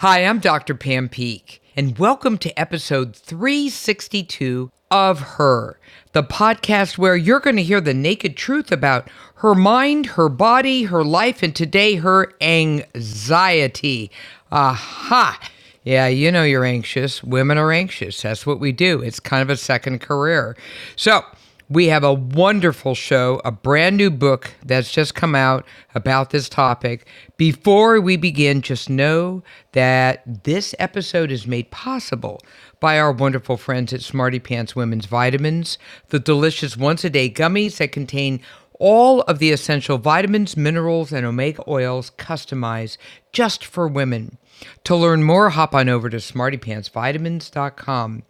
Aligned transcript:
Hi, 0.00 0.26
I'm 0.26 0.40
Dr. 0.40 0.74
Pam 0.74 1.08
Peeke, 1.08 1.58
and 1.74 1.98
welcome 1.98 2.36
to 2.36 2.60
episode 2.60 3.16
362 3.16 4.70
of 4.90 5.20
Her, 5.20 5.80
the 6.12 6.22
podcast 6.22 6.98
where 6.98 7.16
you're 7.16 7.40
going 7.40 7.56
to 7.56 7.62
hear 7.62 7.80
the 7.80 7.94
naked 7.94 8.36
truth 8.36 8.70
about 8.70 9.08
her 9.36 9.54
mind, 9.54 10.04
her 10.04 10.28
body, 10.28 10.82
her 10.82 11.02
life, 11.02 11.42
and 11.42 11.56
today 11.56 11.94
her 11.94 12.30
anxiety. 12.42 14.10
Aha! 14.52 15.40
Yeah, 15.82 16.08
you 16.08 16.30
know 16.30 16.44
you're 16.44 16.66
anxious. 16.66 17.24
Women 17.24 17.56
are 17.56 17.72
anxious. 17.72 18.20
That's 18.20 18.44
what 18.44 18.60
we 18.60 18.72
do. 18.72 19.00
It's 19.00 19.18
kind 19.18 19.40
of 19.40 19.48
a 19.48 19.56
second 19.56 20.02
career. 20.02 20.58
So, 20.96 21.24
we 21.68 21.88
have 21.88 22.04
a 22.04 22.12
wonderful 22.12 22.94
show, 22.94 23.40
a 23.44 23.50
brand 23.50 23.96
new 23.96 24.10
book 24.10 24.52
that's 24.64 24.92
just 24.92 25.14
come 25.14 25.34
out 25.34 25.66
about 25.94 26.30
this 26.30 26.48
topic. 26.48 27.08
Before 27.36 28.00
we 28.00 28.16
begin, 28.16 28.62
just 28.62 28.88
know 28.88 29.42
that 29.72 30.44
this 30.44 30.74
episode 30.78 31.32
is 31.32 31.46
made 31.46 31.70
possible 31.70 32.40
by 32.78 32.98
our 32.98 33.10
wonderful 33.10 33.56
friends 33.56 33.92
at 33.92 34.02
Smarty 34.02 34.38
Pants 34.38 34.76
Women's 34.76 35.06
Vitamins, 35.06 35.78
the 36.10 36.20
delicious 36.20 36.76
once 36.76 37.04
a 37.04 37.10
day 37.10 37.28
gummies 37.28 37.78
that 37.78 37.90
contain 37.90 38.40
all 38.78 39.22
of 39.22 39.38
the 39.38 39.50
essential 39.50 39.98
vitamins, 39.98 40.56
minerals, 40.56 41.12
and 41.12 41.26
omega 41.26 41.64
oils 41.66 42.12
customized 42.18 42.98
just 43.32 43.64
for 43.64 43.88
women. 43.88 44.38
To 44.84 44.94
learn 44.94 45.22
more, 45.22 45.50
hop 45.50 45.74
on 45.74 45.88
over 45.88 46.08
to 46.10 46.18
smartypantsvitamins.com. 46.18 48.22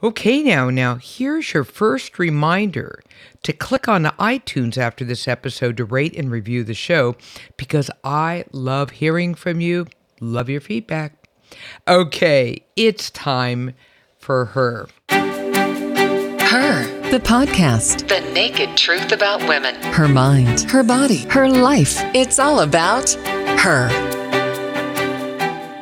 Okay, 0.00 0.44
now, 0.44 0.70
now, 0.70 0.94
here's 0.94 1.52
your 1.52 1.64
first 1.64 2.20
reminder 2.20 3.02
to 3.42 3.52
click 3.52 3.88
on 3.88 4.04
the 4.04 4.14
iTunes 4.20 4.78
after 4.78 5.04
this 5.04 5.26
episode 5.26 5.76
to 5.76 5.84
rate 5.84 6.16
and 6.16 6.30
review 6.30 6.62
the 6.62 6.72
show 6.72 7.16
because 7.56 7.90
I 8.04 8.44
love 8.52 8.90
hearing 8.90 9.34
from 9.34 9.60
you. 9.60 9.88
Love 10.20 10.48
your 10.48 10.60
feedback. 10.60 11.26
Okay, 11.88 12.62
it's 12.76 13.10
time 13.10 13.74
for 14.18 14.44
her. 14.44 14.86
Her, 15.08 16.84
the 17.10 17.18
podcast. 17.18 18.06
The 18.06 18.20
naked 18.32 18.76
truth 18.76 19.10
about 19.10 19.40
women. 19.48 19.74
Her 19.82 20.06
mind, 20.06 20.60
her 20.70 20.84
body, 20.84 21.26
her 21.30 21.48
life. 21.48 21.96
It's 22.14 22.38
all 22.38 22.60
about 22.60 23.10
her. 23.10 23.88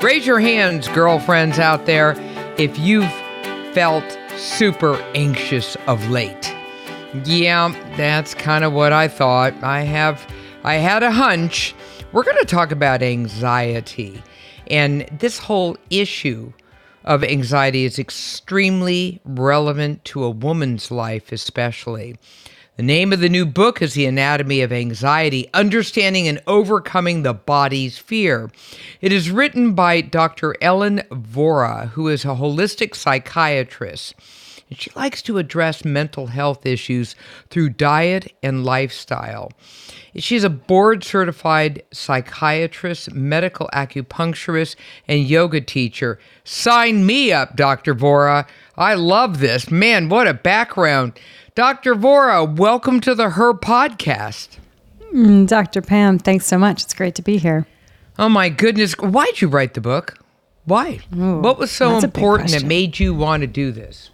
Raise 0.01 0.27
your 0.27 0.41
hands, 0.41 0.89
girlfriends 0.89 1.59
out 1.59 1.85
there, 1.85 2.15
if 2.57 2.79
you've 2.79 3.13
felt 3.77 4.19
super 4.39 4.95
anxious 5.15 5.77
of 5.87 6.09
late. 6.09 6.51
Yeah, 7.27 7.75
that's 7.99 8.33
kind 8.33 8.65
of 8.65 8.73
what 8.73 8.95
I 8.95 9.07
thought. 9.07 9.53
I 9.63 9.83
have 9.83 10.27
I 10.65 10.77
had 10.77 11.03
a 11.03 11.11
hunch. 11.11 11.75
We're 12.11 12.23
going 12.23 12.39
to 12.39 12.47
talk 12.47 12.73
about 12.73 13.03
anxiety. 13.03 14.23
And 14.71 15.07
this 15.19 15.39
whole 15.39 15.77
issue 15.91 16.55
of 17.05 17.23
anxiety 17.23 17.85
is 17.85 17.99
extremely 17.99 19.21
relevant 19.27 20.07
to 20.07 20.25
a 20.25 20.31
woman's 20.31 20.91
life 20.91 21.31
especially. 21.31 22.17
The 22.77 22.83
name 22.83 23.11
of 23.15 23.21
the 23.21 23.31
new 23.31 23.47
book 23.47 23.81
is 23.81 23.95
The 23.95 24.05
Anatomy 24.05 24.61
of 24.61 24.71
Anxiety 24.71 25.49
Understanding 25.55 26.29
and 26.29 26.43
Overcoming 26.47 27.23
the 27.23 27.33
Body's 27.33 27.97
Fear. 27.97 28.51
It 29.01 29.13
is 29.13 29.31
written 29.31 29.73
by 29.73 30.03
Dr. 30.03 30.55
Ellen 30.61 30.99
Vora, 31.11 31.89
who 31.89 32.09
is 32.09 32.27
a 32.27 32.35
holistic 32.35 32.95
psychiatrist. 32.95 34.15
And 34.69 34.79
she 34.79 34.91
likes 34.95 35.23
to 35.23 35.39
address 35.39 35.87
mental 35.87 36.27
health 36.27 36.67
issues 36.67 37.17
through 37.49 37.71
diet 37.71 38.35
and 38.43 38.63
lifestyle. 38.63 39.53
She's 40.17 40.45
a 40.45 40.51
board 40.51 41.03
certified 41.03 41.83
psychiatrist, 41.93 43.15
medical 43.15 43.71
acupuncturist, 43.73 44.77
and 45.09 45.27
yoga 45.27 45.63
teacher. 45.63 46.19
Sign 46.45 47.07
me 47.07 47.33
up, 47.33 47.57
Dr. 47.57 47.95
Vora. 47.95 48.47
I 48.77 48.95
love 48.95 49.41
this. 49.41 49.71
Man, 49.71 50.11
what 50.11 50.27
a 50.27 50.35
background. 50.35 51.19
Dr. 51.57 51.95
Vora, 51.95 52.45
welcome 52.47 53.01
to 53.01 53.15
the 53.15 53.31
Her 53.31 53.55
podcast. 53.55 54.59
Mm, 55.15 55.47
Dr. 55.47 55.81
Pam, 55.81 56.19
thanks 56.19 56.45
so 56.45 56.59
much. 56.59 56.83
It's 56.83 56.93
great 56.93 57.15
to 57.15 57.23
be 57.23 57.39
here. 57.39 57.67
Oh 58.19 58.29
my 58.29 58.51
goodness. 58.51 58.93
Why'd 58.99 59.41
you 59.41 59.49
write 59.49 59.73
the 59.73 59.81
book? 59.81 60.19
Why? 60.67 61.01
Ooh, 61.17 61.39
what 61.39 61.59
was 61.59 61.71
so 61.71 61.93
that's 61.93 62.05
a 62.05 62.09
big 62.09 62.19
important 62.19 62.51
that 62.51 62.65
made 62.65 62.99
you 62.99 63.15
want 63.15 63.41
to 63.41 63.47
do 63.47 63.73
this? 63.73 64.11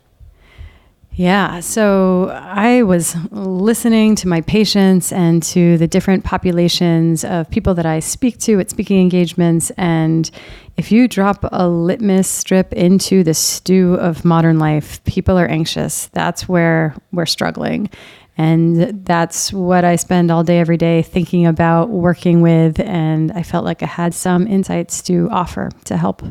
Yeah, 1.15 1.61
so 1.61 2.31
I 2.31 2.83
was 2.85 3.15
listening 3.31 4.15
to 4.17 4.29
my 4.29 4.41
patients 4.41 5.13
and 5.13 5.43
to 5.43 5.77
the 5.77 5.87
different 5.87 6.25
populations 6.25 7.23
of 7.23 7.51
people 7.51 7.75
that 7.75 7.85
I 7.85 8.01
speak 8.01 8.39
to 8.41 8.59
at 8.61 8.71
speaking 8.71 8.99
engagements. 8.99 9.71
And 9.77 10.31
if 10.79 10.91
you 10.91 11.07
drop 11.09 11.45
a 11.53 11.69
litmus 11.69 12.29
strip 12.29 12.73
into 12.73 13.23
the 13.23 13.35
stew 13.35 13.95
of 13.95 14.25
modern 14.25 14.59
life, 14.59 15.05
people 15.05 15.39
are 15.39 15.47
anxious. 15.47 16.07
That's 16.15 16.49
where 16.49 16.97
we're 17.13 17.27
struggling. 17.27 17.91
And 18.39 19.05
that's 19.05 19.53
what 19.53 19.85
I 19.85 19.97
spend 19.97 20.31
all 20.31 20.43
day, 20.43 20.61
every 20.61 20.79
day 20.79 21.03
thinking 21.03 21.45
about, 21.45 21.91
working 21.91 22.41
with. 22.41 22.81
And 22.81 23.31
I 23.33 23.43
felt 23.43 23.67
like 23.67 23.83
I 23.83 23.87
had 23.87 24.15
some 24.15 24.47
insights 24.47 25.03
to 25.03 25.29
offer 25.31 25.71
to 25.85 25.99
help. 25.99 26.23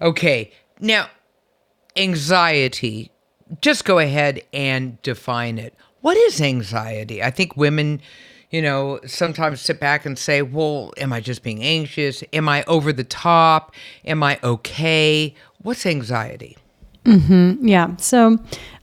Okay. 0.00 0.50
Now, 0.80 1.10
anxiety, 1.94 3.12
just 3.60 3.84
go 3.84 3.98
ahead 3.98 4.42
and 4.52 5.00
define 5.02 5.58
it. 5.58 5.74
What 6.00 6.16
is 6.16 6.40
anxiety? 6.40 7.22
I 7.22 7.30
think 7.30 7.56
women, 7.56 8.00
you 8.50 8.62
know, 8.62 9.00
sometimes 9.06 9.60
sit 9.60 9.80
back 9.80 10.06
and 10.06 10.18
say, 10.18 10.42
well, 10.42 10.92
am 10.96 11.12
I 11.12 11.20
just 11.20 11.42
being 11.42 11.62
anxious? 11.62 12.24
Am 12.32 12.48
I 12.48 12.64
over 12.64 12.92
the 12.92 13.04
top? 13.04 13.74
Am 14.04 14.22
I 14.22 14.38
okay? 14.42 15.34
What's 15.62 15.84
anxiety? 15.84 16.56
Mm-hmm. 17.04 17.66
Yeah. 17.66 17.96
So 17.96 18.38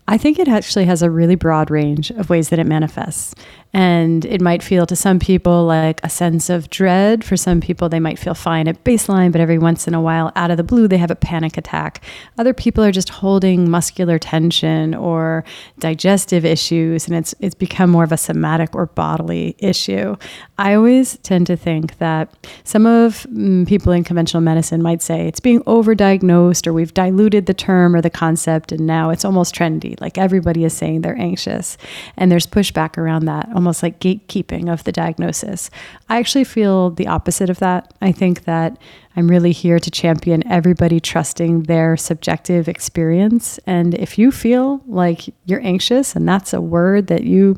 I 0.07 0.17
think 0.17 0.39
it 0.39 0.47
actually 0.47 0.85
has 0.85 1.01
a 1.01 1.09
really 1.09 1.35
broad 1.35 1.69
range 1.69 2.11
of 2.11 2.29
ways 2.29 2.49
that 2.49 2.59
it 2.59 2.65
manifests. 2.65 3.35
And 3.77 4.25
it 4.25 4.41
might 4.41 4.63
feel 4.63 4.87
to 4.87 4.95
some 4.95 5.19
people 5.19 5.63
like 5.65 6.03
a 6.03 6.09
sense 6.09 6.49
of 6.49 6.67
dread. 6.71 7.23
For 7.23 7.37
some 7.37 7.61
people, 7.61 7.89
they 7.89 7.99
might 7.99 8.17
feel 8.17 8.33
fine 8.33 8.67
at 8.67 8.83
baseline, 8.83 9.31
but 9.31 9.39
every 9.39 9.59
once 9.59 9.87
in 9.87 9.93
a 9.93 10.01
while, 10.01 10.31
out 10.35 10.49
of 10.49 10.57
the 10.57 10.63
blue, 10.63 10.87
they 10.87 10.97
have 10.97 11.11
a 11.11 11.15
panic 11.15 11.57
attack. 11.57 12.03
Other 12.39 12.55
people 12.55 12.83
are 12.83 12.91
just 12.91 13.09
holding 13.09 13.69
muscular 13.69 14.17
tension 14.17 14.95
or 14.95 15.43
digestive 15.77 16.43
issues, 16.43 17.05
and 17.05 17.15
it's, 17.15 17.35
it's 17.39 17.53
become 17.53 17.91
more 17.91 18.03
of 18.03 18.11
a 18.11 18.17
somatic 18.17 18.73
or 18.73 18.87
bodily 18.87 19.55
issue. 19.59 20.15
I 20.57 20.73
always 20.73 21.19
tend 21.19 21.45
to 21.45 21.55
think 21.55 21.99
that 21.99 22.33
some 22.63 22.87
of 22.87 23.27
mm, 23.29 23.67
people 23.67 23.91
in 23.91 24.03
conventional 24.03 24.41
medicine 24.41 24.81
might 24.81 25.03
say 25.03 25.27
it's 25.27 25.39
being 25.39 25.61
overdiagnosed 25.65 26.65
or 26.65 26.73
we've 26.73 26.95
diluted 26.95 27.45
the 27.45 27.53
term 27.53 27.95
or 27.95 28.01
the 28.01 28.09
concept, 28.09 28.71
and 28.71 28.87
now 28.87 29.11
it's 29.11 29.23
almost 29.23 29.53
trendy. 29.53 30.01
Like 30.01 30.17
everybody 30.17 30.63
is 30.63 30.73
saying 30.73 31.01
they're 31.01 31.15
anxious, 31.15 31.77
and 32.17 32.31
there's 32.31 32.47
pushback 32.47 32.97
around 32.97 33.25
that, 33.25 33.47
almost 33.67 33.83
like 33.83 33.99
gatekeeping 33.99 34.71
of 34.71 34.85
the 34.85 34.93
diagnosis. 34.93 35.69
I 36.07 36.19
actually 36.19 36.45
feel 36.45 36.91
the 36.91 37.07
opposite 37.07 37.49
of 37.49 37.59
that. 37.59 37.93
I 38.01 38.13
think 38.13 38.45
that 38.45 38.77
I'm 39.17 39.27
really 39.27 39.51
here 39.51 39.77
to 39.77 39.91
champion 39.91 40.47
everybody 40.47 41.01
trusting 41.01 41.63
their 41.63 41.97
subjective 41.97 42.69
experience. 42.69 43.59
And 43.67 43.93
if 43.95 44.17
you 44.17 44.31
feel 44.31 44.81
like 44.87 45.23
you're 45.43 45.59
anxious 45.65 46.15
and 46.15 46.25
that's 46.25 46.53
a 46.53 46.61
word 46.61 47.07
that 47.07 47.25
you 47.25 47.57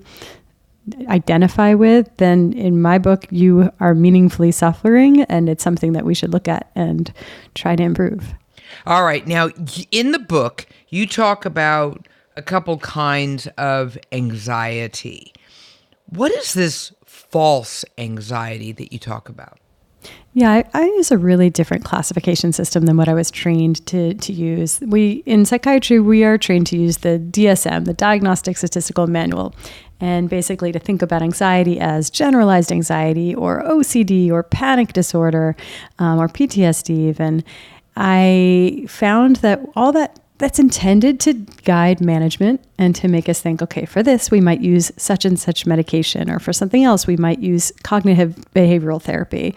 identify 1.09 1.75
with, 1.75 2.09
then 2.17 2.53
in 2.53 2.81
my 2.81 2.97
book, 2.97 3.27
you 3.29 3.71
are 3.79 3.93
meaningfully 3.93 4.51
suffering, 4.51 5.21
and 5.23 5.47
it's 5.47 5.63
something 5.63 5.93
that 5.93 6.05
we 6.05 6.15
should 6.15 6.33
look 6.33 6.47
at 6.47 6.71
and 6.73 7.13
try 7.53 7.75
to 7.75 7.83
improve. 7.83 8.33
All 8.87 9.03
right. 9.03 9.27
Now, 9.27 9.49
in 9.91 10.11
the 10.11 10.17
book, 10.17 10.65
you 10.87 11.05
talk 11.05 11.45
about 11.45 12.07
a 12.35 12.41
couple 12.41 12.79
kinds 12.79 13.45
of 13.59 13.99
anxiety. 14.11 15.33
What 16.09 16.31
is 16.31 16.53
this 16.53 16.91
false 17.05 17.85
anxiety 17.97 18.71
that 18.71 18.91
you 18.91 18.99
talk 18.99 19.29
about? 19.29 19.59
Yeah, 20.33 20.51
I, 20.51 20.63
I 20.73 20.83
use 20.85 21.11
a 21.11 21.17
really 21.17 21.49
different 21.49 21.83
classification 21.83 22.53
system 22.53 22.85
than 22.85 22.97
what 22.97 23.09
I 23.09 23.13
was 23.13 23.29
trained 23.29 23.85
to, 23.87 24.13
to 24.13 24.33
use. 24.33 24.79
We 24.81 25.23
in 25.25 25.45
psychiatry 25.45 25.99
we 25.99 26.23
are 26.23 26.37
trained 26.37 26.67
to 26.67 26.77
use 26.77 26.97
the 26.99 27.19
DSM, 27.19 27.85
the 27.85 27.93
Diagnostic 27.93 28.55
Statistical 28.57 29.07
Manual, 29.07 29.53
and 29.99 30.29
basically 30.29 30.71
to 30.71 30.79
think 30.79 31.01
about 31.01 31.21
anxiety 31.21 31.79
as 31.79 32.09
generalized 32.09 32.71
anxiety 32.71 33.35
or 33.35 33.63
OCD 33.63 34.29
or 34.31 34.43
panic 34.43 34.93
disorder 34.93 35.55
um, 35.97 36.19
or 36.19 36.27
PTSD 36.27 37.09
even. 37.09 37.43
I 37.97 38.85
found 38.87 39.37
that 39.37 39.61
all 39.75 39.91
that 39.91 40.19
that's 40.39 40.57
intended 40.57 41.19
to 41.19 41.33
guide 41.63 42.01
management 42.01 42.63
and 42.77 42.95
to 42.95 43.07
make 43.07 43.29
us 43.29 43.41
think 43.41 43.61
okay 43.61 43.85
for 43.85 44.01
this 44.01 44.31
we 44.31 44.41
might 44.41 44.61
use 44.61 44.91
such 44.97 45.25
and 45.25 45.39
such 45.39 45.65
medication 45.67 46.29
or 46.29 46.39
for 46.39 46.51
something 46.51 46.83
else 46.83 47.05
we 47.05 47.17
might 47.17 47.39
use 47.39 47.71
cognitive 47.83 48.35
behavioral 48.55 49.01
therapy. 49.01 49.53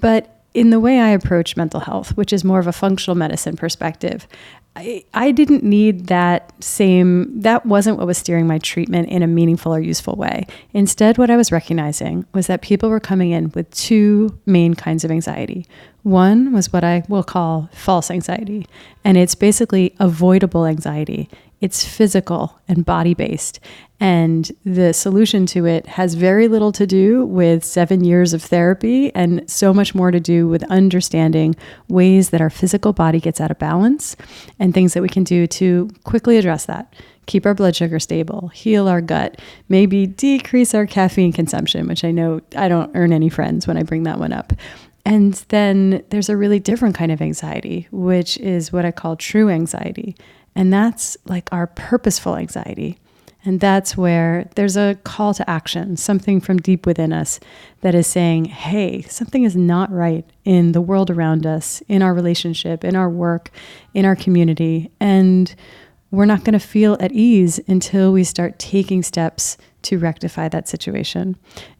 But 0.00 0.42
in 0.54 0.70
the 0.70 0.80
way 0.80 0.98
I 0.98 1.10
approach 1.10 1.56
mental 1.56 1.80
health, 1.80 2.16
which 2.16 2.32
is 2.32 2.42
more 2.42 2.58
of 2.58 2.66
a 2.66 2.72
functional 2.72 3.14
medicine 3.14 3.56
perspective, 3.56 4.26
I, 4.76 5.04
I 5.14 5.32
didn't 5.32 5.64
need 5.64 6.08
that 6.08 6.52
same, 6.62 7.40
that 7.40 7.64
wasn't 7.64 7.96
what 7.96 8.06
was 8.06 8.18
steering 8.18 8.46
my 8.46 8.58
treatment 8.58 9.08
in 9.08 9.22
a 9.22 9.26
meaningful 9.26 9.74
or 9.74 9.80
useful 9.80 10.16
way. 10.16 10.46
Instead, 10.74 11.16
what 11.16 11.30
I 11.30 11.36
was 11.36 11.50
recognizing 11.50 12.26
was 12.34 12.46
that 12.48 12.60
people 12.60 12.90
were 12.90 13.00
coming 13.00 13.30
in 13.30 13.50
with 13.54 13.70
two 13.70 14.38
main 14.44 14.74
kinds 14.74 15.02
of 15.02 15.10
anxiety. 15.10 15.66
One 16.02 16.52
was 16.52 16.74
what 16.74 16.84
I 16.84 17.04
will 17.08 17.24
call 17.24 17.70
false 17.72 18.10
anxiety, 18.10 18.66
and 19.02 19.16
it's 19.16 19.34
basically 19.34 19.94
avoidable 19.98 20.66
anxiety. 20.66 21.30
It's 21.62 21.82
physical 21.82 22.60
and 22.68 22.84
body 22.84 23.14
based. 23.14 23.60
And 23.98 24.50
the 24.64 24.92
solution 24.92 25.46
to 25.46 25.64
it 25.64 25.86
has 25.86 26.14
very 26.14 26.48
little 26.48 26.70
to 26.72 26.86
do 26.86 27.24
with 27.24 27.64
seven 27.64 28.04
years 28.04 28.34
of 28.34 28.42
therapy 28.42 29.14
and 29.14 29.48
so 29.50 29.72
much 29.72 29.94
more 29.94 30.10
to 30.10 30.20
do 30.20 30.46
with 30.46 30.62
understanding 30.64 31.56
ways 31.88 32.30
that 32.30 32.42
our 32.42 32.50
physical 32.50 32.92
body 32.92 33.20
gets 33.20 33.40
out 33.40 33.50
of 33.50 33.58
balance 33.58 34.14
and 34.58 34.74
things 34.74 34.92
that 34.92 35.02
we 35.02 35.08
can 35.08 35.24
do 35.24 35.46
to 35.46 35.88
quickly 36.04 36.36
address 36.36 36.66
that. 36.66 36.92
Keep 37.24 37.46
our 37.46 37.54
blood 37.54 37.74
sugar 37.74 37.98
stable, 37.98 38.48
heal 38.48 38.86
our 38.86 39.00
gut, 39.00 39.40
maybe 39.68 40.06
decrease 40.06 40.74
our 40.74 40.86
caffeine 40.86 41.32
consumption, 41.32 41.88
which 41.88 42.04
I 42.04 42.10
know 42.10 42.40
I 42.54 42.68
don't 42.68 42.94
earn 42.94 43.12
any 43.12 43.30
friends 43.30 43.66
when 43.66 43.78
I 43.78 43.82
bring 43.82 44.02
that 44.02 44.18
one 44.18 44.32
up. 44.32 44.52
And 45.06 45.34
then 45.48 46.04
there's 46.10 46.28
a 46.28 46.36
really 46.36 46.60
different 46.60 46.96
kind 46.96 47.10
of 47.10 47.22
anxiety, 47.22 47.88
which 47.90 48.36
is 48.38 48.72
what 48.72 48.84
I 48.84 48.90
call 48.90 49.16
true 49.16 49.48
anxiety. 49.48 50.16
And 50.54 50.72
that's 50.72 51.16
like 51.26 51.48
our 51.52 51.66
purposeful 51.68 52.36
anxiety. 52.36 52.98
And 53.46 53.60
that's 53.60 53.96
where 53.96 54.50
there's 54.56 54.76
a 54.76 54.98
call 55.04 55.32
to 55.34 55.48
action, 55.48 55.96
something 55.96 56.40
from 56.40 56.58
deep 56.58 56.84
within 56.84 57.12
us 57.12 57.38
that 57.80 57.94
is 57.94 58.08
saying, 58.08 58.46
hey, 58.46 59.02
something 59.02 59.44
is 59.44 59.54
not 59.54 59.90
right 59.92 60.28
in 60.44 60.72
the 60.72 60.80
world 60.80 61.10
around 61.10 61.46
us, 61.46 61.80
in 61.86 62.02
our 62.02 62.12
relationship, 62.12 62.82
in 62.82 62.96
our 62.96 63.08
work, 63.08 63.52
in 63.94 64.04
our 64.04 64.16
community. 64.16 64.90
And 64.98 65.54
we're 66.10 66.24
not 66.24 66.42
going 66.42 66.58
to 66.58 66.58
feel 66.58 66.96
at 66.98 67.12
ease 67.12 67.60
until 67.68 68.12
we 68.12 68.24
start 68.24 68.58
taking 68.58 69.04
steps 69.04 69.56
to 69.82 69.98
rectify 69.98 70.48
that 70.48 70.68
situation. 70.68 71.36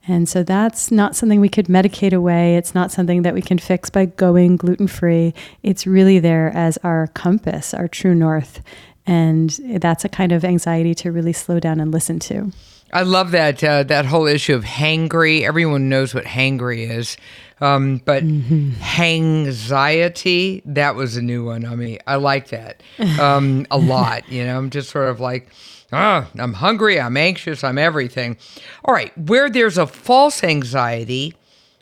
And 0.07 0.29
so 0.29 0.45
that's 0.45 0.93
not 0.93 1.17
something 1.17 1.41
we 1.41 1.49
could 1.49 1.67
medicate 1.67 2.13
away. 2.13 2.57
It's 2.57 2.77
not 2.77 2.93
something 2.93 3.23
that 3.23 3.35
we 3.35 3.43
can 3.43 3.59
fix 3.59 3.91
by 3.91 4.07
going 4.07 4.57
gluten 4.57 4.87
free. 4.87 5.35
It's 5.65 5.85
really 5.85 6.21
there 6.21 6.53
as 6.55 6.79
our 6.85 7.09
compass, 7.09 7.75
our 7.75 7.89
true 7.89 8.15
north. 8.15 8.63
And 9.07 9.51
that's 9.81 10.05
a 10.05 10.09
kind 10.09 10.33
of 10.33 10.45
anxiety 10.45 10.95
to 10.97 11.13
really 11.13 11.33
slow 11.33 11.61
down 11.61 11.81
and 11.81 11.93
listen 11.93 12.19
to. 12.21 12.53
I 12.93 13.03
love 13.03 13.33
that 13.33 13.63
uh, 13.65 13.83
that 13.85 14.07
whole 14.07 14.27
issue 14.27 14.55
of 14.55 14.65
hangry. 14.65 15.43
Everyone 15.43 15.89
knows 15.89 16.15
what 16.15 16.25
hangry 16.25 16.89
is, 16.89 17.17
um, 17.61 18.01
but 18.05 18.23
mm-hmm. 18.23 18.71
hangxiety 18.75 20.63
that 20.65 20.95
was 20.95 21.17
a 21.17 21.23
new 21.23 21.45
one. 21.45 21.65
I 21.65 21.75
mean, 21.75 21.99
I 22.07 22.17
like 22.17 22.49
that 22.49 22.83
um, 23.21 23.67
a 23.71 23.79
lot. 23.79 24.29
You 24.31 24.45
know, 24.47 24.57
I'm 24.57 24.71
just 24.71 24.91
sort 24.91 25.09
of 25.09 25.19
like, 25.19 25.51
oh, 25.93 26.29
I'm 26.39 26.53
hungry, 26.55 27.01
I'm 27.01 27.17
anxious, 27.17 27.65
I'm 27.65 27.79
everything. 27.79 28.37
All 28.85 28.95
right, 28.95 29.17
where 29.19 29.51
there's 29.51 29.79
a 29.79 29.87
false 29.87 30.45
anxiety, 30.45 31.35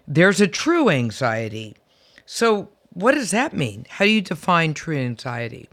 there's 0.08 0.40
a 0.40 0.48
true 0.48 0.88
anxiety. 0.88 1.76
So, 2.24 2.70
what 2.94 3.12
does 3.12 3.30
that 3.30 3.52
mean? 3.52 3.84
How 3.88 4.06
do 4.06 4.10
you 4.10 4.22
define 4.22 4.72
true 4.72 4.96
anxiety? 4.96 5.68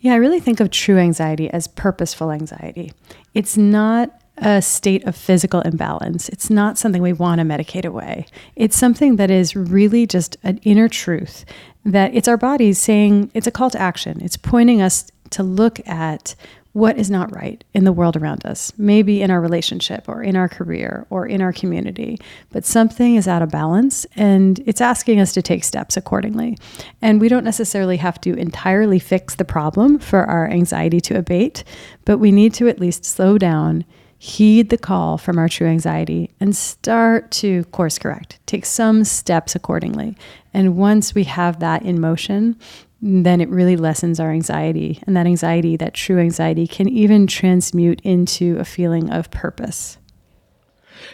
Yeah, 0.00 0.14
I 0.14 0.16
really 0.16 0.40
think 0.40 0.60
of 0.60 0.70
true 0.70 0.98
anxiety 0.98 1.50
as 1.50 1.68
purposeful 1.68 2.30
anxiety. 2.30 2.92
It's 3.34 3.56
not 3.56 4.10
a 4.38 4.62
state 4.62 5.04
of 5.04 5.14
physical 5.14 5.60
imbalance. 5.60 6.30
It's 6.30 6.48
not 6.48 6.78
something 6.78 7.02
we 7.02 7.12
want 7.12 7.40
to 7.40 7.44
medicate 7.44 7.84
away. 7.84 8.26
It's 8.56 8.76
something 8.76 9.16
that 9.16 9.30
is 9.30 9.54
really 9.54 10.06
just 10.06 10.38
an 10.42 10.58
inner 10.62 10.88
truth 10.88 11.44
that 11.84 12.14
it's 12.14 12.28
our 12.28 12.38
bodies 12.38 12.78
saying 12.78 13.30
it's 13.34 13.46
a 13.46 13.50
call 13.50 13.70
to 13.70 13.80
action. 13.80 14.20
It's 14.22 14.38
pointing 14.38 14.80
us 14.80 15.10
to 15.30 15.42
look 15.42 15.86
at 15.86 16.34
what 16.72 16.96
is 16.96 17.10
not 17.10 17.34
right 17.34 17.64
in 17.74 17.84
the 17.84 17.92
world 17.92 18.16
around 18.16 18.46
us, 18.46 18.72
maybe 18.78 19.22
in 19.22 19.30
our 19.30 19.40
relationship 19.40 20.08
or 20.08 20.22
in 20.22 20.36
our 20.36 20.48
career 20.48 21.04
or 21.10 21.26
in 21.26 21.42
our 21.42 21.52
community, 21.52 22.16
but 22.50 22.64
something 22.64 23.16
is 23.16 23.26
out 23.26 23.42
of 23.42 23.50
balance 23.50 24.06
and 24.14 24.60
it's 24.66 24.80
asking 24.80 25.18
us 25.18 25.32
to 25.32 25.42
take 25.42 25.64
steps 25.64 25.96
accordingly. 25.96 26.56
And 27.02 27.20
we 27.20 27.28
don't 27.28 27.44
necessarily 27.44 27.96
have 27.96 28.20
to 28.20 28.34
entirely 28.34 29.00
fix 29.00 29.34
the 29.34 29.44
problem 29.44 29.98
for 29.98 30.24
our 30.24 30.48
anxiety 30.48 31.00
to 31.02 31.18
abate, 31.18 31.64
but 32.04 32.18
we 32.18 32.30
need 32.30 32.54
to 32.54 32.68
at 32.68 32.80
least 32.80 33.04
slow 33.04 33.36
down. 33.36 33.84
Heed 34.22 34.68
the 34.68 34.76
call 34.76 35.16
from 35.16 35.38
our 35.38 35.48
true 35.48 35.66
anxiety 35.66 36.30
and 36.40 36.54
start 36.54 37.30
to 37.32 37.64
course 37.64 37.98
correct. 37.98 38.38
Take 38.44 38.66
some 38.66 39.02
steps 39.02 39.54
accordingly. 39.54 40.14
And 40.52 40.76
once 40.76 41.14
we 41.14 41.24
have 41.24 41.60
that 41.60 41.82
in 41.82 42.00
motion, 42.00 42.58
then 43.02 43.40
it 43.40 43.48
really 43.48 43.76
lessens 43.76 44.20
our 44.20 44.30
anxiety. 44.30 45.02
And 45.06 45.16
that 45.16 45.26
anxiety, 45.26 45.76
that 45.76 45.94
true 45.94 46.18
anxiety, 46.18 46.66
can 46.66 46.88
even 46.88 47.26
transmute 47.26 48.00
into 48.02 48.58
a 48.58 48.64
feeling 48.64 49.10
of 49.10 49.30
purpose. 49.30 49.98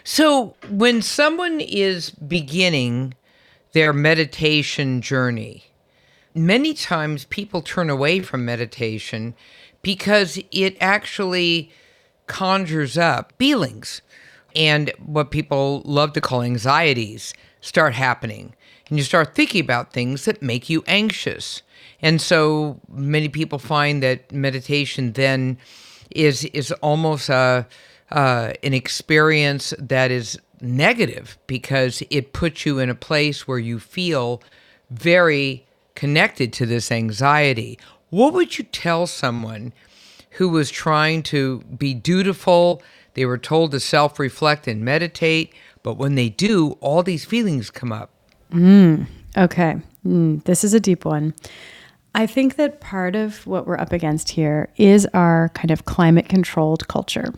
So, 0.03 0.56
when 0.69 1.00
someone 1.00 1.61
is 1.61 2.11
beginning 2.11 3.15
their 3.73 3.93
meditation 3.93 5.00
journey, 5.00 5.65
many 6.35 6.75
times 6.75 7.25
people 7.27 7.62
turn 7.62 7.88
away 7.88 8.21
from 8.21 8.44
meditation 8.44 9.35
because 9.83 10.41
it 10.50 10.77
actually 10.81 11.71
conjures 12.27 12.99
up 12.99 13.33
feelings 13.38 14.03
and 14.55 14.91
what 15.05 15.31
people 15.31 15.83
love 15.85 16.12
to 16.15 16.21
call 16.21 16.43
anxieties 16.43 17.35
start 17.61 17.94
happening. 17.94 18.55
And 18.88 18.99
you 18.99 19.05
start 19.05 19.35
thinking 19.35 19.61
about 19.61 19.93
things 19.93 20.25
that 20.25 20.43
make 20.43 20.71
you 20.71 20.83
anxious. 20.87 21.62
And 22.03 22.21
so 22.21 22.81
many 22.89 23.29
people 23.29 23.59
find 23.59 24.03
that 24.03 24.33
meditation 24.33 25.13
then 25.13 25.59
is 26.11 26.45
is 26.47 26.73
almost 26.73 27.29
a 27.29 27.67
uh, 28.11 28.53
an 28.63 28.75
experience 28.75 29.75
that 29.79 30.11
is 30.11 30.39
negative 30.61 31.37
because 31.47 32.03
it 32.11 32.33
puts 32.33 32.65
you 32.65 32.79
in 32.79 32.89
a 32.89 32.95
place 32.95 33.47
where 33.49 33.59
you 33.59 33.79
feel 33.79 34.43
very 34.91 35.67
connected 35.95 36.53
to 36.53 36.67
this 36.67 36.93
anxiety. 36.93 37.79
What 38.11 38.33
would 38.35 38.59
you 38.59 38.65
tell 38.65 39.07
someone 39.07 39.73
who 40.33 40.49
was 40.49 40.71
trying 40.71 41.23
to 41.25 41.61
be 41.77 41.95
dutiful? 41.95 42.83
They 43.15 43.27
were 43.27 43.39
told 43.39 43.73
to 43.73 43.81
self 43.81 44.19
reflect 44.19 44.69
and 44.69 44.85
meditate, 44.85 45.53
but 45.83 45.95
when 45.95 46.15
they 46.15 46.29
do, 46.29 46.73
all 46.81 47.03
these 47.03 47.25
feelings 47.25 47.71
come 47.71 47.93
up. 47.93 48.11
Mm, 48.53 49.07
okay. 49.37 49.77
Mm, 50.07 50.45
this 50.45 50.63
is 50.63 50.73
a 50.75 50.81
deep 50.81 51.05
one. 51.05 51.35
I 52.17 52.27
think 52.27 52.57
that 52.57 52.81
part 52.81 53.15
of 53.15 53.47
what 53.47 53.67
we're 53.67 53.79
up 53.79 53.93
against 53.93 54.31
here 54.31 54.71
is 54.77 55.07
our 55.13 55.51
kind 55.51 55.71
of 55.71 55.85
climate 55.85 56.31
controlled 56.31 56.89
culture. 56.89 57.35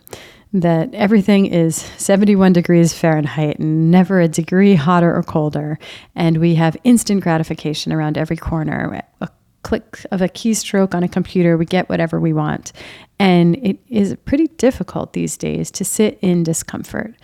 That 0.53 0.95
everything 0.95 1.47
is 1.47 1.75
71 1.75 2.53
degrees 2.53 2.93
Fahrenheit 2.93 3.59
and 3.59 3.91
never 3.91 4.21
a 4.21 4.29
degree 4.29 4.75
hotter 4.75 5.13
or 5.13 5.21
colder. 5.21 5.77
And 6.15 6.37
we 6.37 6.55
have 6.55 6.77
instant 6.85 7.21
gratification 7.23 7.91
around 7.91 8.17
every 8.17 8.37
corner. 8.37 9.03
A 9.19 9.27
click 9.63 10.05
of 10.11 10.21
a 10.21 10.29
keystroke 10.29 10.95
on 10.95 11.03
a 11.03 11.09
computer, 11.09 11.57
we 11.57 11.65
get 11.65 11.89
whatever 11.89 12.17
we 12.17 12.31
want. 12.31 12.71
And 13.19 13.57
it 13.57 13.79
is 13.89 14.15
pretty 14.23 14.47
difficult 14.47 15.11
these 15.11 15.35
days 15.35 15.71
to 15.71 15.83
sit 15.83 16.17
in 16.21 16.43
discomfort. 16.43 17.15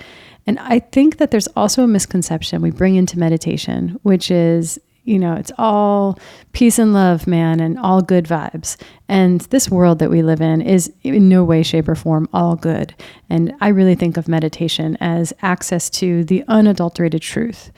And 0.46 0.60
I 0.60 0.80
think 0.80 1.18
that 1.18 1.32
there's 1.32 1.48
also 1.56 1.84
a 1.84 1.88
misconception 1.88 2.62
we 2.62 2.72
bring 2.72 2.96
into 2.96 3.18
meditation, 3.18 3.98
which 4.04 4.30
is 4.30 4.78
you 5.06 5.20
know, 5.20 5.36
it's 5.36 5.52
all 5.58 6.20
peace 6.52 6.80
and 6.80 6.94
love, 6.94 7.28
man, 7.28 7.60
and 7.60 7.80
all 7.80 8.02
good 8.02 8.26
vibes. 8.26 8.76
And 9.08 9.42
this 9.42 9.70
world 9.70 10.00
that 10.00 10.10
we 10.10 10.24
live 10.24 10.42
in 10.42 10.62
is 10.62 10.92
in 11.04 11.30
no 11.30 11.44
way, 11.44 11.64
shape, 11.64 11.88
or 11.88 11.96
form 11.96 12.28
all 12.34 12.56
good. 12.56 12.94
And 13.30 13.54
I 13.62 13.70
really 13.70 13.96
think 13.96 14.18
of 14.18 14.28
meditation 14.28 14.98
as 15.00 15.32
access 15.42 15.90
to 15.92 16.24
the 16.24 16.44
unadulterated 16.48 17.22
truth. 17.22 17.72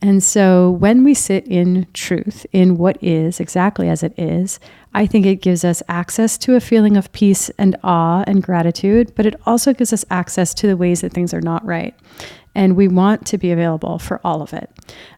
And 0.00 0.22
so 0.22 0.70
when 0.70 1.02
we 1.02 1.12
sit 1.12 1.46
in 1.48 1.88
truth, 1.92 2.46
in 2.52 2.78
what 2.78 3.02
is 3.02 3.40
exactly 3.40 3.88
as 3.88 4.04
it 4.04 4.16
is, 4.16 4.60
I 4.94 5.06
think 5.06 5.26
it 5.26 5.42
gives 5.42 5.64
us 5.64 5.82
access 5.88 6.38
to 6.38 6.54
a 6.54 6.60
feeling 6.60 6.96
of 6.96 7.10
peace 7.10 7.50
and 7.58 7.76
awe 7.82 8.22
and 8.28 8.40
gratitude, 8.40 9.12
but 9.16 9.26
it 9.26 9.34
also 9.44 9.74
gives 9.74 9.92
us 9.92 10.04
access 10.08 10.54
to 10.54 10.68
the 10.68 10.76
ways 10.76 11.00
that 11.00 11.12
things 11.12 11.34
are 11.34 11.40
not 11.40 11.64
right 11.64 11.96
and 12.58 12.74
we 12.74 12.88
want 12.88 13.24
to 13.24 13.38
be 13.38 13.52
available 13.52 14.00
for 14.00 14.20
all 14.24 14.42
of 14.42 14.52
it. 14.52 14.68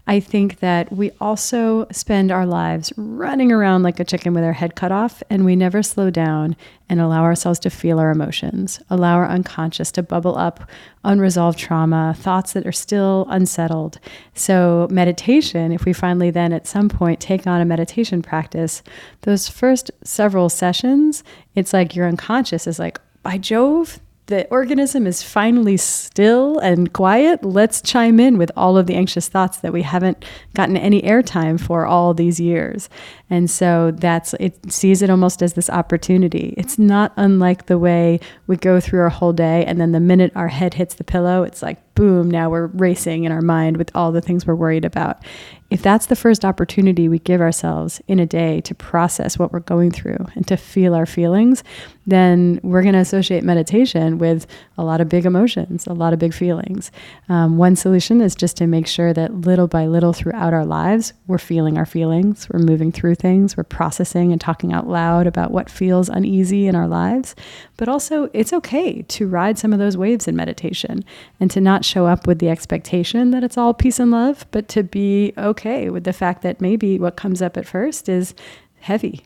I 0.06 0.20
think 0.20 0.59
that 0.59 0.92
we 0.92 1.11
also 1.23 1.87
spend 1.90 2.30
our 2.30 2.44
lives 2.44 2.92
running 2.99 3.50
around 3.50 3.82
like 3.82 3.99
a 3.99 4.04
chicken 4.04 4.35
with 4.35 4.44
our 4.44 4.52
head 4.52 4.75
cut 4.75 4.92
off, 4.92 5.23
and 5.30 5.47
we 5.47 5.56
never 5.56 5.82
slow 5.82 6.11
down 6.11 6.54
and 6.90 7.00
allow 7.00 7.23
ourselves 7.23 7.59
to 7.61 7.70
feel 7.70 7.99
our 7.99 8.11
emotions, 8.11 8.82
allow 8.90 9.14
our 9.14 9.26
unconscious 9.26 9.90
to 9.92 10.02
bubble 10.02 10.37
up 10.37 10.68
unresolved 11.02 11.59
trauma, 11.59 12.14
thoughts 12.18 12.52
that 12.52 12.66
are 12.66 12.73
still 12.73 13.26
unsettled. 13.30 13.99
So, 14.35 14.87
meditation, 14.90 15.73
if 15.73 15.87
we 15.87 15.94
finally 15.94 16.30
then 16.30 16.52
at 16.52 16.66
some 16.66 16.90
point 16.90 17.20
take 17.20 17.47
on 17.47 17.62
a 17.62 17.64
meditation 17.64 18.20
practice, 18.20 18.82
those 19.23 19.49
first 19.49 19.90
several 20.04 20.50
sessions, 20.50 21.25
it's 21.54 21.73
like 21.73 21.97
your 21.97 22.06
unconscious 22.06 22.66
is 22.66 22.78
like, 22.78 23.00
by 23.23 23.38
Jove, 23.38 23.99
the 24.30 24.49
organism 24.49 25.08
is 25.08 25.25
finally 25.25 25.76
still 25.76 26.56
and 26.60 26.92
quiet, 26.92 27.44
let's 27.44 27.82
chime 27.82 28.20
in 28.20 28.38
with 28.38 28.52
all 28.56 28.78
of 28.78 28.87
the 28.87 28.94
anxious 28.94 29.28
thoughts 29.28 29.58
that 29.58 29.72
we 29.72 29.82
haven't 29.82 30.25
gotten 30.54 30.76
any 30.76 31.02
airtime 31.02 31.60
for 31.60 31.84
all 31.84 32.14
these 32.14 32.38
years. 32.38 32.88
And 33.30 33.49
so 33.49 33.92
that's 33.92 34.34
it 34.34 34.72
sees 34.72 35.02
it 35.02 35.08
almost 35.08 35.42
as 35.42 35.54
this 35.54 35.70
opportunity. 35.70 36.54
It's 36.56 36.78
not 36.78 37.12
unlike 37.16 37.66
the 37.66 37.78
way 37.78 38.20
we 38.46 38.56
go 38.56 38.80
through 38.80 39.00
our 39.00 39.08
whole 39.08 39.32
day 39.32 39.64
and 39.64 39.80
then 39.80 39.92
the 39.92 40.00
minute 40.00 40.32
our 40.34 40.49
head 40.49 40.75
hits 40.75 40.96
the 40.96 41.04
pillow, 41.04 41.44
it's 41.44 41.62
like 41.62 41.78
boom, 42.00 42.30
now 42.30 42.49
we're 42.49 42.68
racing 42.68 43.25
in 43.25 43.32
our 43.32 43.42
mind 43.42 43.76
with 43.76 43.90
all 43.94 44.10
the 44.10 44.22
things 44.22 44.46
we're 44.46 44.54
worried 44.54 44.87
about. 44.87 45.22
If 45.68 45.82
that's 45.82 46.06
the 46.06 46.16
first 46.16 46.46
opportunity 46.46 47.10
we 47.10 47.18
give 47.18 47.42
ourselves 47.42 48.00
in 48.08 48.18
a 48.18 48.25
day 48.25 48.62
to 48.62 48.75
process 48.75 49.38
what 49.38 49.52
we're 49.52 49.60
going 49.60 49.90
through 49.90 50.16
and 50.34 50.49
to 50.49 50.56
feel 50.56 50.94
our 50.94 51.04
feelings, 51.04 51.62
then 52.06 52.58
we're 52.62 52.82
going 52.82 52.94
to 52.94 53.00
associate 53.00 53.44
meditation 53.44 54.16
with 54.16 54.46
a 54.78 54.82
lot 54.82 55.02
of 55.02 55.10
big 55.10 55.26
emotions, 55.26 55.87
a 55.87 55.92
lot 55.92 56.14
of 56.14 56.18
big 56.18 56.32
feelings. 56.32 56.90
Um, 57.28 57.58
one 57.58 57.76
solution 57.76 58.22
is 58.22 58.34
just 58.34 58.56
to 58.56 58.66
make 58.66 58.87
sure 58.87 59.12
that 59.12 59.42
little 59.42 59.68
by 59.68 59.87
little 59.87 60.14
throughout 60.14 60.54
our 60.54 60.64
lives, 60.64 61.12
we're 61.26 61.38
feeling 61.38 61.76
our 61.76 61.87
feelings, 61.87 62.49
we're 62.50 62.60
moving 62.60 62.90
through 62.90 63.16
things, 63.20 63.56
we're 63.56 63.64
processing 63.64 64.32
and 64.32 64.40
talking 64.40 64.72
out 64.72 64.88
loud 64.88 65.26
about 65.26 65.50
what 65.50 65.70
feels 65.70 66.08
uneasy 66.08 66.66
in 66.66 66.74
our 66.74 66.88
lives. 66.88 67.34
But 67.76 67.88
also, 67.88 68.30
it's 68.32 68.52
okay 68.52 69.02
to 69.02 69.28
ride 69.28 69.58
some 69.58 69.72
of 69.72 69.78
those 69.78 69.96
waves 69.96 70.26
in 70.26 70.34
meditation 70.34 71.04
and 71.38 71.50
to 71.50 71.60
not 71.60 71.84
show 71.84 72.06
up 72.06 72.26
with 72.26 72.38
the 72.38 72.48
expectation 72.48 73.30
that 73.30 73.44
it's 73.44 73.58
all 73.58 73.74
peace 73.74 73.98
and 73.98 74.10
love, 74.10 74.46
but 74.50 74.68
to 74.68 74.82
be 74.82 75.32
okay 75.38 75.90
with 75.90 76.04
the 76.04 76.12
fact 76.12 76.42
that 76.42 76.60
maybe 76.60 76.98
what 76.98 77.16
comes 77.16 77.40
up 77.42 77.56
at 77.56 77.66
first 77.66 78.08
is 78.08 78.34
heavy. 78.80 79.24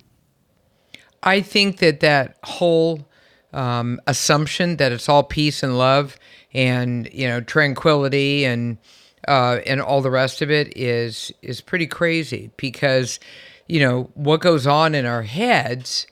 I 1.23 1.41
think 1.41 1.79
that 1.79 2.01
that 2.01 2.37
whole 2.45 3.09
um, 3.55 4.01
assumption 4.07 4.77
that 4.77 4.93
it's 4.93 5.09
all 5.09 5.23
peace 5.23 5.63
and 5.63 5.79
love 5.79 6.19
and 6.53 7.09
you 7.13 7.27
know 7.27 7.41
tranquility 7.41 8.45
and 8.45 8.79
uh, 9.27 9.61
and 9.67 9.81
all 9.81 10.03
the 10.03 10.11
rest 10.11 10.43
of 10.43 10.51
it 10.51 10.77
is 10.77 11.33
is 11.43 11.61
pretty 11.61 11.87
crazy 11.87 12.51
because 12.57 13.19
you 13.67 13.81
know 13.81 14.11
what 14.15 14.41
goes 14.41 14.67
on 14.67 14.95
in 14.95 15.07
our 15.07 15.23
heads 15.23 16.07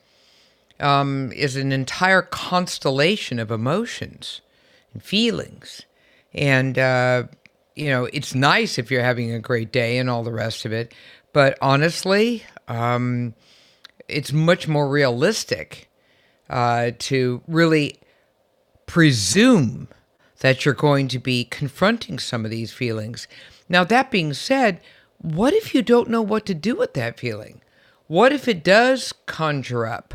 um, 0.82 1.32
is 1.32 1.56
an 1.56 1.72
entire 1.72 2.22
constellation 2.22 3.38
of 3.38 3.50
emotions 3.50 4.40
and 4.92 5.02
feelings. 5.02 5.82
And, 6.34 6.78
uh, 6.78 7.24
you 7.76 7.88
know, 7.88 8.04
it's 8.12 8.34
nice 8.34 8.78
if 8.78 8.90
you're 8.90 9.02
having 9.02 9.32
a 9.32 9.38
great 9.38 9.72
day 9.72 9.98
and 9.98 10.10
all 10.10 10.24
the 10.24 10.32
rest 10.32 10.64
of 10.64 10.72
it. 10.72 10.92
But 11.32 11.56
honestly, 11.62 12.42
um, 12.68 13.34
it's 14.08 14.32
much 14.32 14.66
more 14.68 14.88
realistic 14.88 15.88
uh, 16.50 16.90
to 16.98 17.42
really 17.46 17.98
presume 18.86 19.88
that 20.40 20.64
you're 20.64 20.74
going 20.74 21.08
to 21.08 21.18
be 21.18 21.44
confronting 21.44 22.18
some 22.18 22.44
of 22.44 22.50
these 22.50 22.72
feelings. 22.72 23.28
Now, 23.68 23.84
that 23.84 24.10
being 24.10 24.34
said, 24.34 24.80
what 25.22 25.54
if 25.54 25.74
you 25.74 25.82
don't 25.82 26.10
know 26.10 26.22
what 26.22 26.44
to 26.46 26.54
do 26.54 26.76
with 26.76 26.94
that 26.94 27.18
feeling? 27.18 27.60
What 28.06 28.32
if 28.32 28.46
it 28.46 28.62
does 28.62 29.14
conjure 29.26 29.86
up 29.86 30.14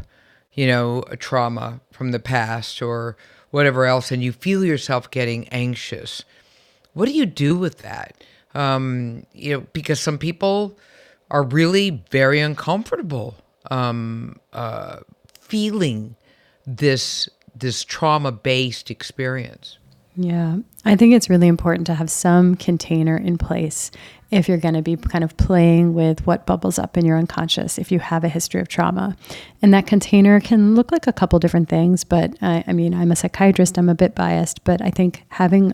you 0.58 0.66
know, 0.66 1.04
a 1.08 1.16
trauma 1.16 1.80
from 1.92 2.12
the 2.12 2.20
past 2.20 2.82
or 2.82 3.16
whatever 3.52 3.86
else, 3.86 4.12
and 4.12 4.24
you 4.24 4.34
feel 4.34 4.66
yourself 4.66 5.10
getting 5.12 5.48
anxious, 5.50 6.24
what 6.94 7.06
do 7.06 7.14
you 7.14 7.28
do 7.28 7.56
with 7.56 7.78
that? 7.84 8.24
Um, 8.56 9.26
you 9.34 9.54
know, 9.54 9.68
because 9.72 10.00
some 10.00 10.18
people 10.18 10.76
are 11.30 11.44
really 11.44 12.04
very 12.10 12.40
uncomfortable 12.40 13.36
um, 13.70 14.40
uh, 14.52 14.98
feeling 15.40 16.16
this 16.66 17.30
this 17.56 17.84
trauma 17.84 18.32
based 18.32 18.90
experience. 18.90 19.78
Yeah, 20.16 20.58
I 20.86 20.96
think 20.96 21.14
it's 21.14 21.30
really 21.30 21.48
important 21.48 21.86
to 21.88 21.94
have 21.94 22.10
some 22.10 22.56
container 22.56 23.16
in 23.16 23.38
place 23.38 23.92
if 24.30 24.50
you're 24.50 24.58
going 24.58 24.74
to 24.74 24.82
be 24.82 24.96
kind 24.96 25.24
of 25.24 25.36
playing 25.38 25.94
with 25.94 26.26
what 26.28 26.46
bubbles 26.46 26.78
up 26.78 26.98
in 26.98 27.06
your 27.06 27.18
unconscious 27.18 27.78
if 27.78 27.92
you 27.92 28.00
have 28.00 28.24
a 28.24 28.30
history 28.30 28.60
of 28.60 28.68
trauma. 28.68 29.16
And 29.62 29.74
that 29.74 29.88
container 29.88 30.40
can 30.40 30.76
look 30.76 30.92
like 30.92 31.08
a 31.08 31.14
couple 31.14 31.40
different 31.40 31.70
things, 31.70 32.04
but 32.04 32.36
I, 32.42 32.64
I, 32.68 32.74
mean, 32.74 32.94
I'm 32.94 33.12
a 33.12 33.16
psychiatrist, 33.16 33.78
I'm 33.78 33.90
a 33.90 33.96
bit 33.96 34.16
biased, 34.16 34.64
but 34.64 34.82
I 34.82 34.90
think 34.90 35.24
having 35.30 35.74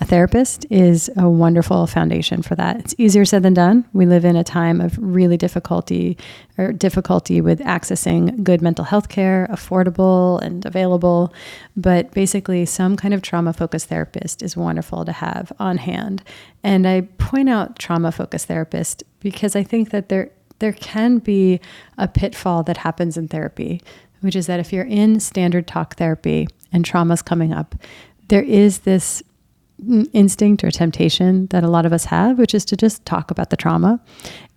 a 0.00 0.04
therapist 0.04 0.64
is 0.70 1.10
a 1.16 1.28
wonderful 1.28 1.86
foundation 1.88 2.40
for 2.40 2.54
that. 2.54 2.78
It's 2.78 2.94
easier 2.98 3.24
said 3.24 3.42
than 3.42 3.54
done. 3.54 3.84
We 3.92 4.06
live 4.06 4.24
in 4.24 4.36
a 4.36 4.44
time 4.44 4.80
of 4.80 4.96
really 4.98 5.36
difficulty 5.36 6.16
or 6.56 6.72
difficulty 6.72 7.40
with 7.40 7.58
accessing 7.60 8.44
good 8.44 8.62
mental 8.62 8.84
health 8.84 9.08
care, 9.08 9.48
affordable 9.50 10.40
and 10.40 10.64
available. 10.64 11.32
But 11.76 12.12
basically, 12.12 12.64
some 12.64 12.96
kind 12.96 13.12
of 13.12 13.22
trauma 13.22 13.52
focused 13.52 13.88
therapist 13.88 14.40
is 14.40 14.56
wonderful 14.56 15.04
to 15.04 15.12
have 15.12 15.52
on 15.58 15.78
hand. 15.78 16.22
And 16.62 16.86
I 16.86 17.02
point 17.18 17.48
out 17.48 17.78
trauma 17.78 18.12
focused 18.12 18.46
therapist 18.46 19.02
because 19.18 19.56
I 19.56 19.64
think 19.64 19.90
that 19.90 20.08
there 20.08 20.30
there 20.60 20.72
can 20.72 21.18
be 21.18 21.60
a 21.96 22.08
pitfall 22.08 22.62
that 22.64 22.78
happens 22.78 23.16
in 23.16 23.28
therapy, 23.28 23.80
which 24.20 24.36
is 24.36 24.46
that 24.46 24.60
if 24.60 24.72
you're 24.72 24.84
in 24.84 25.20
standard 25.20 25.66
talk 25.66 25.96
therapy 25.96 26.48
and 26.72 26.84
trauma's 26.84 27.22
coming 27.22 27.52
up, 27.52 27.76
there 28.28 28.42
is 28.42 28.80
this 28.80 29.22
instinct 30.12 30.64
or 30.64 30.70
temptation 30.70 31.46
that 31.48 31.64
a 31.64 31.68
lot 31.68 31.86
of 31.86 31.92
us 31.92 32.04
have, 32.06 32.38
which 32.38 32.54
is 32.54 32.64
to 32.66 32.76
just 32.76 33.04
talk 33.04 33.30
about 33.30 33.50
the 33.50 33.56
trauma. 33.56 34.00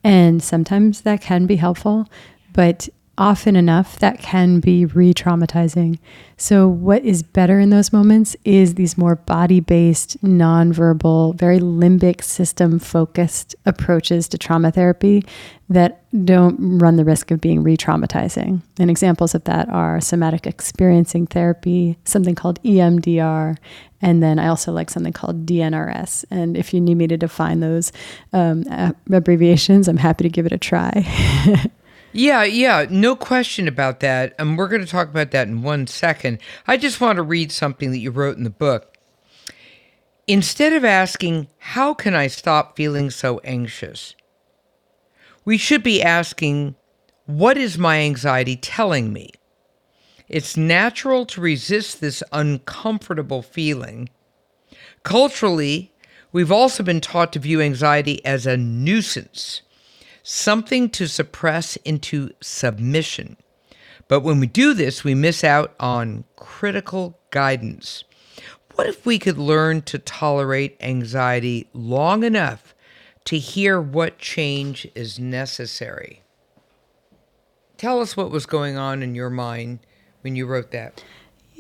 And 0.04 0.42
sometimes 0.42 1.02
that 1.02 1.22
can 1.22 1.46
be 1.46 1.56
helpful, 1.56 2.08
but 2.54 2.90
often 3.22 3.56
enough 3.56 4.00
that 4.00 4.18
can 4.18 4.60
be 4.60 4.84
re 4.84 5.14
traumatizing. 5.14 6.00
So, 6.38 6.68
what 6.68 7.06
is 7.06 7.22
better 7.22 7.60
in 7.60 7.70
those 7.70 7.94
moments 7.94 8.36
is 8.44 8.74
these 8.74 8.98
more 8.98 9.16
body 9.16 9.60
based, 9.60 10.20
nonverbal, 10.24 11.36
very 11.36 11.60
limbic 11.60 12.24
system 12.24 12.80
focused 12.80 13.56
approaches 13.68 14.28
to 14.30 14.40
trauma 14.40 14.72
therapy 14.72 15.24
that 15.70 16.04
don't 16.26 16.80
run 16.80 16.96
the 16.96 17.06
risk 17.06 17.30
of 17.30 17.40
being 17.40 17.62
re 17.62 17.78
traumatizing. 17.78 18.64
And 18.80 18.90
examples 18.90 19.36
of 19.36 19.44
that 19.44 19.70
are 19.70 20.02
somatic 20.02 20.48
experiencing 20.48 21.28
therapy, 21.28 22.00
something 22.06 22.34
called 22.34 22.62
EMDR, 22.64 23.56
and 24.02 24.24
then 24.24 24.40
I 24.40 24.48
also 24.48 24.72
like 24.72 24.90
something 24.90 25.14
called 25.14 25.46
DNRS. 25.46 26.26
And 26.32 26.58
if 26.58 26.74
you 26.74 26.82
need 26.82 26.96
me 26.96 27.06
to 27.06 27.18
define 27.18 27.60
those 27.60 27.92
um, 28.34 28.64
abbreviations, 29.12 29.88
I'm 29.88 29.98
happy 29.98 30.24
to 30.24 30.30
give 30.30 30.48
it 30.48 30.52
a 30.52 30.58
try. 30.58 31.06
Yeah, 32.14 32.44
yeah, 32.44 32.88
no 32.90 33.16
question 33.16 33.68
about 33.68 34.02
that. 34.02 34.34
And 34.38 34.58
we're 34.58 34.68
going 34.68 34.82
to 34.82 34.88
talk 34.88 35.10
about 35.10 35.32
that 35.32 35.48
in 35.48 35.62
one 35.62 35.88
second. 35.88 36.40
I 36.68 36.78
just 36.78 37.00
want 37.00 37.18
to 37.18 37.24
read 37.24 37.52
something 37.52 37.92
that 37.92 38.00
you 38.00 38.12
wrote 38.12 38.38
in 38.38 38.44
the 38.44 38.50
book. 38.50 38.98
Instead 40.28 40.74
of 40.74 40.84
asking, 40.84 41.48
How 41.58 41.94
can 41.94 42.14
I 42.14 42.28
stop 42.28 42.76
feeling 42.76 43.10
so 43.10 43.40
anxious? 43.40 44.16
we 45.44 45.58
should 45.58 45.84
be 45.84 46.02
asking, 46.04 46.76
What 47.26 47.58
is 47.58 47.78
my 47.78 48.00
anxiety 48.00 48.56
telling 48.56 49.14
me? 49.14 49.32
It's 50.28 50.56
natural 50.56 51.26
to 51.28 51.42
resist 51.42 52.00
this 52.00 52.24
uncomfortable 52.32 53.42
feeling. 53.42 54.10
Culturally, 55.04 55.94
we've 56.32 56.52
also 56.52 56.84
been 56.84 57.02
taught 57.02 57.34
to 57.34 57.40
view 57.40 57.62
anxiety 57.62 58.24
as 58.24 58.46
a 58.46 58.56
nuisance 58.56 59.62
something 60.24 60.90
to 60.92 61.08
suppress 61.08 61.76
into 61.78 62.32
submission. 62.42 63.38
But 64.08 64.22
when 64.22 64.40
we 64.40 64.48
do 64.48 64.74
this, 64.74 65.04
we 65.04 65.16
miss 65.16 65.44
out 65.44 65.74
on 65.80 66.26
critical 66.36 67.20
guidance. 67.30 68.04
What 68.76 68.88
if 68.88 69.06
we 69.06 69.20
could 69.20 69.38
learn 69.38 69.82
to 69.84 70.00
tolerate 70.00 70.78
anxiety 70.82 71.70
long 71.74 72.24
enough 72.24 72.74
to 73.26 73.38
hear 73.38 73.80
what 73.80 74.18
change 74.18 74.88
is 74.96 75.20
necessary? 75.20 76.24
Tell 77.78 78.00
us 78.00 78.16
what 78.16 78.32
was 78.32 78.46
going 78.46 78.78
on 78.78 79.02
in 79.02 79.16
your 79.16 79.30
mind 79.30 79.80
when 80.22 80.36
you 80.36 80.46
wrote 80.46 80.72
that. 80.72 81.04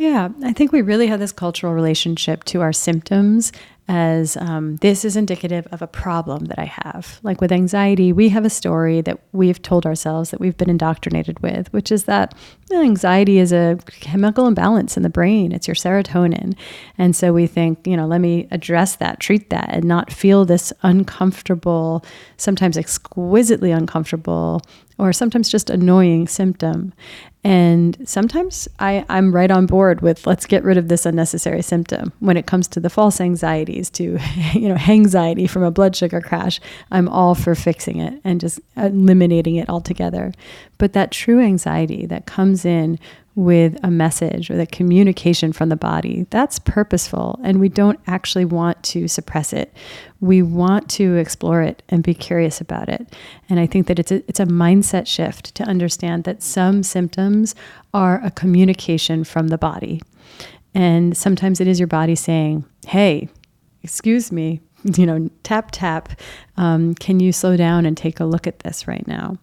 Yeah, 0.01 0.29
I 0.43 0.51
think 0.51 0.71
we 0.71 0.81
really 0.81 1.05
have 1.05 1.19
this 1.19 1.31
cultural 1.31 1.73
relationship 1.73 2.43
to 2.45 2.61
our 2.61 2.73
symptoms 2.73 3.51
as 3.87 4.35
um, 4.37 4.77
this 4.77 5.05
is 5.05 5.15
indicative 5.15 5.67
of 5.71 5.83
a 5.83 5.87
problem 5.87 6.45
that 6.45 6.57
I 6.57 6.63
have. 6.63 7.19
Like 7.21 7.39
with 7.39 7.51
anxiety, 7.51 8.11
we 8.11 8.29
have 8.29 8.43
a 8.43 8.49
story 8.49 9.01
that 9.01 9.19
we've 9.31 9.61
told 9.61 9.85
ourselves 9.85 10.31
that 10.31 10.39
we've 10.39 10.57
been 10.57 10.71
indoctrinated 10.71 11.39
with, 11.41 11.71
which 11.71 11.91
is 11.91 12.05
that 12.05 12.33
anxiety 12.73 13.37
is 13.37 13.53
a 13.53 13.77
chemical 13.85 14.47
imbalance 14.47 14.97
in 14.97 15.03
the 15.03 15.09
brain. 15.09 15.51
It's 15.51 15.67
your 15.67 15.75
serotonin. 15.75 16.55
And 16.97 17.15
so 17.15 17.31
we 17.31 17.45
think, 17.45 17.85
you 17.85 17.95
know, 17.95 18.07
let 18.07 18.21
me 18.21 18.47
address 18.49 18.95
that, 18.95 19.19
treat 19.19 19.51
that, 19.51 19.69
and 19.71 19.83
not 19.83 20.11
feel 20.11 20.45
this 20.45 20.73
uncomfortable, 20.81 22.03
sometimes 22.37 22.75
exquisitely 22.75 23.69
uncomfortable, 23.69 24.61
or 24.97 25.11
sometimes 25.11 25.49
just 25.49 25.69
annoying 25.69 26.27
symptom. 26.27 26.93
And 27.43 27.97
sometimes 28.07 28.67
I, 28.79 29.03
I'm 29.09 29.33
right 29.33 29.49
on 29.49 29.65
board 29.65 30.01
with 30.01 30.27
let's 30.27 30.45
get 30.45 30.63
rid 30.63 30.77
of 30.77 30.89
this 30.89 31.07
unnecessary 31.07 31.63
symptom. 31.63 32.13
When 32.19 32.37
it 32.37 32.45
comes 32.45 32.67
to 32.69 32.79
the 32.79 32.89
false 32.89 33.19
anxieties, 33.19 33.89
to 33.91 34.19
you 34.53 34.69
know, 34.69 34.77
anxiety 34.87 35.47
from 35.47 35.63
a 35.63 35.71
blood 35.71 35.95
sugar 35.95 36.21
crash, 36.21 36.59
I'm 36.91 37.09
all 37.09 37.33
for 37.33 37.55
fixing 37.55 37.99
it 37.99 38.21
and 38.23 38.39
just 38.39 38.59
eliminating 38.77 39.55
it 39.55 39.69
altogether. 39.69 40.33
But 40.77 40.93
that 40.93 41.11
true 41.11 41.39
anxiety 41.39 42.05
that 42.05 42.27
comes 42.27 42.63
in 42.63 42.99
with 43.35 43.77
a 43.81 43.89
message 43.89 44.49
or 44.49 44.59
a 44.59 44.65
communication 44.65 45.53
from 45.53 45.69
the 45.69 45.75
body. 45.75 46.27
That's 46.29 46.59
purposeful, 46.59 47.39
and 47.43 47.59
we 47.59 47.69
don't 47.69 47.99
actually 48.07 48.45
want 48.45 48.83
to 48.83 49.07
suppress 49.07 49.53
it. 49.53 49.73
We 50.19 50.41
want 50.41 50.89
to 50.91 51.15
explore 51.15 51.61
it 51.61 51.81
and 51.89 52.03
be 52.03 52.13
curious 52.13 52.59
about 52.59 52.89
it. 52.89 53.15
And 53.49 53.59
I 53.59 53.67
think 53.67 53.87
that 53.87 53.99
it's 53.99 54.11
a, 54.11 54.15
it's 54.27 54.39
a 54.39 54.45
mindset 54.45 55.07
shift 55.07 55.55
to 55.55 55.63
understand 55.63 56.25
that 56.25 56.43
some 56.43 56.83
symptoms 56.83 57.55
are 57.93 58.21
a 58.23 58.31
communication 58.31 59.23
from 59.23 59.47
the 59.47 59.57
body. 59.57 60.01
And 60.73 61.15
sometimes 61.15 61.61
it 61.61 61.67
is 61.67 61.79
your 61.79 61.87
body 61.87 62.15
saying, 62.15 62.65
Hey, 62.85 63.29
excuse 63.83 64.31
me, 64.31 64.61
you 64.97 65.05
know, 65.05 65.29
tap, 65.43 65.69
tap. 65.71 66.09
Um, 66.57 66.95
can 66.95 67.19
you 67.19 67.31
slow 67.31 67.55
down 67.55 67.85
and 67.85 67.95
take 67.95 68.19
a 68.19 68.25
look 68.25 68.47
at 68.47 68.59
this 68.59 68.87
right 68.87 69.07
now? 69.07 69.37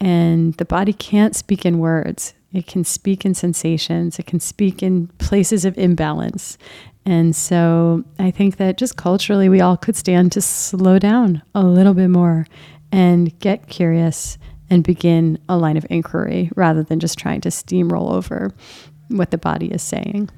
And 0.00 0.54
the 0.54 0.64
body 0.64 0.92
can't 0.92 1.34
speak 1.34 1.64
in 1.64 1.78
words. 1.78 2.34
It 2.52 2.66
can 2.66 2.84
speak 2.84 3.24
in 3.24 3.34
sensations. 3.34 4.18
It 4.18 4.26
can 4.26 4.40
speak 4.40 4.82
in 4.82 5.08
places 5.18 5.64
of 5.64 5.76
imbalance. 5.76 6.56
And 7.04 7.36
so 7.36 8.04
I 8.18 8.30
think 8.30 8.56
that 8.56 8.78
just 8.78 8.96
culturally, 8.96 9.48
we 9.48 9.60
all 9.60 9.76
could 9.76 9.96
stand 9.96 10.32
to 10.32 10.40
slow 10.40 10.98
down 10.98 11.42
a 11.54 11.62
little 11.62 11.94
bit 11.94 12.08
more 12.08 12.46
and 12.90 13.38
get 13.40 13.68
curious 13.68 14.38
and 14.70 14.82
begin 14.82 15.38
a 15.48 15.56
line 15.56 15.76
of 15.76 15.86
inquiry 15.90 16.50
rather 16.56 16.82
than 16.82 16.98
just 16.98 17.18
trying 17.18 17.40
to 17.42 17.50
steamroll 17.50 18.10
over 18.10 18.52
what 19.08 19.30
the 19.30 19.38
body 19.38 19.70
is 19.70 19.82
saying. 19.82 20.28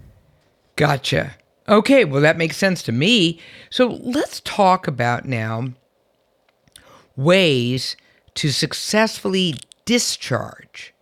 Gotcha. 0.77 1.35
Okay, 1.69 2.05
well, 2.05 2.21
that 2.21 2.37
makes 2.37 2.57
sense 2.57 2.83
to 2.83 2.93
me. 2.93 3.41
So 3.71 3.99
let's 4.03 4.41
talk 4.41 4.87
about 4.87 5.27
now 5.27 5.73
ways 7.17 7.97
to 8.35 8.51
successfully 8.51 9.55
discharge 9.85 10.95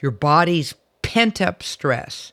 your 0.00 0.10
body's 0.10 0.74
pent 1.02 1.40
up 1.40 1.62
stress 1.62 2.32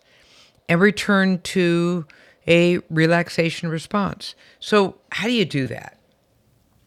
and 0.70 0.80
return 0.82 1.42
to 1.42 2.06
a 2.48 2.80
relaxation 2.90 3.70
response. 3.70 4.36
So, 4.60 4.98
how 5.12 5.28
do 5.28 5.34
you 5.34 5.46
do 5.46 5.68
that? 5.68 5.98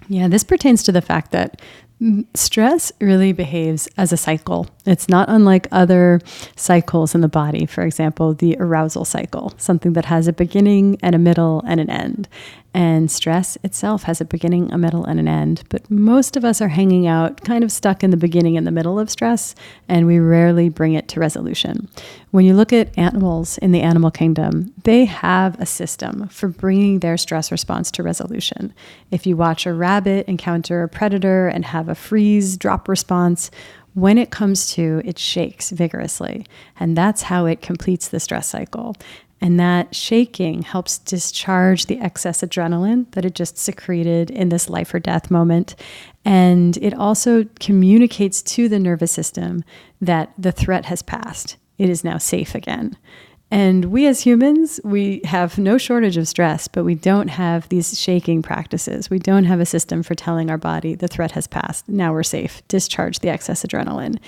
Yeah, 0.09 0.29
this 0.29 0.45
pertains 0.45 0.83
to 0.85 0.93
the 0.93 1.03
fact 1.03 1.33
that 1.33 1.61
stress 2.35 2.93
really 3.01 3.33
behaves 3.33 3.89
as 3.97 4.13
a 4.13 4.17
cycle. 4.17 4.67
It's 4.87 5.09
not 5.09 5.29
unlike 5.29 5.69
other 5.71 6.21
cycles 6.57 7.15
in 7.15 7.21
the 7.21 7.29
body, 7.29 7.67
for 7.67 7.83
example, 7.83 8.33
the 8.33 8.57
arousal 8.59 9.05
cycle, 9.05 9.53
something 9.59 9.93
that 9.93 10.07
has 10.07 10.27
a 10.27 10.33
beginning 10.33 10.99
and 11.03 11.15
a 11.15 11.19
middle 11.19 11.63
and 11.67 11.81
an 11.81 11.91
end. 11.91 12.29
And 12.73 13.11
stress 13.11 13.59
itself 13.65 14.05
has 14.05 14.21
a 14.21 14.25
beginning, 14.25 14.73
a 14.73 14.79
middle, 14.79 15.05
and 15.05 15.19
an 15.19 15.27
end. 15.27 15.65
But 15.71 15.91
most 15.91 16.37
of 16.37 16.45
us 16.45 16.61
are 16.61 16.69
hanging 16.69 17.07
out, 17.07 17.43
kind 17.43 17.65
of 17.65 17.73
stuck 17.73 18.05
in 18.05 18.11
the 18.11 18.17
beginning 18.17 18.57
and 18.57 18.65
the 18.65 18.71
middle 18.71 18.99
of 19.01 19.11
stress, 19.11 19.57
and 19.89 20.07
we 20.07 20.21
rarely 20.21 20.69
bring 20.69 20.95
it 20.95 21.09
to 21.09 21.21
resolution. 21.21 21.89
When 22.31 22.45
you 22.45 22.55
look 22.55 22.73
at 22.73 22.97
animals 22.97 23.59
in 23.59 23.73
the 23.73 23.81
animal 23.81 24.13
kingdom, 24.13 24.73
they 24.85 25.05
have 25.05 25.61
a 25.61 25.67
system 25.67 26.29
for 26.29 26.47
bringing 26.47 27.01
their 27.01 27.17
stress 27.17 27.51
response 27.51 27.91
to 27.91 28.05
resolution. 28.05 28.73
If 29.11 29.27
you 29.27 29.37
watch 29.37 29.67
a 29.67 29.75
rabbit 29.75 30.29
encounter 30.29 30.85
a 30.85 30.89
predator 30.89 31.49
and 31.49 31.65
have 31.65 31.89
a 31.91 31.95
freeze 31.95 32.57
drop 32.57 32.89
response, 32.89 33.51
when 33.95 34.19
it 34.19 34.31
comes 34.31 34.71
to, 34.73 35.03
it 35.05 35.19
shakes 35.19 35.71
vigorously. 35.71 36.47
And 36.79 36.97
that's 36.97 37.23
how 37.23 37.47
it 37.47 37.61
completes 37.61 38.09
the 38.09 38.21
stress 38.21 38.49
cycle. 38.49 38.97
And 39.41 39.59
that 39.59 39.95
shaking 39.95 40.63
helps 40.63 40.99
discharge 40.99 41.87
the 41.87 41.99
excess 41.99 42.43
adrenaline 42.43 43.11
that 43.13 43.25
it 43.25 43.35
just 43.35 43.57
secreted 43.57 44.31
in 44.31 44.51
this 44.51 44.69
life 44.69 44.93
or 44.93 44.99
death 44.99 45.31
moment. 45.31 45.75
And 46.25 46.77
it 46.77 46.95
also 46.95 47.47
communicates 47.59 48.43
to 48.43 48.69
the 48.69 48.79
nervous 48.79 49.13
system 49.13 49.65
that 50.01 50.33
the 50.37 50.53
threat 50.53 50.85
has 50.87 51.03
passed. 51.03 51.57
It 51.79 51.89
is 51.89 52.05
now 52.05 52.19
safe 52.19 52.55
again. 52.55 52.97
And 53.53 53.87
we 53.87 54.07
as 54.07 54.21
humans, 54.21 54.81
we 54.85 55.23
have 55.25 55.59
no 55.59 55.77
shortage 55.77 56.17
of 56.17 56.29
stress, 56.29 56.69
but 56.69 56.85
we 56.85 56.95
don't 56.95 57.29
have 57.29 57.69
these 57.69 57.99
shaking 57.99 58.43
practices. 58.43 59.11
We 59.11 59.19
don't 59.19 59.45
have 59.45 59.59
a 59.59 59.67
system 59.67 60.05
for 60.05 60.15
telling 60.15 60.51
our 60.51 60.59
body 60.59 60.95
the 60.95 61.09
threat 61.09 61.33
has 61.33 61.49
passed. 61.49 61.89
Now 61.89 62.13
we're 62.13 62.23
safe. 62.23 62.63
Discharge 62.69 63.19
the 63.19 63.29
excess 63.29 63.65
adrenaline. 63.65 64.19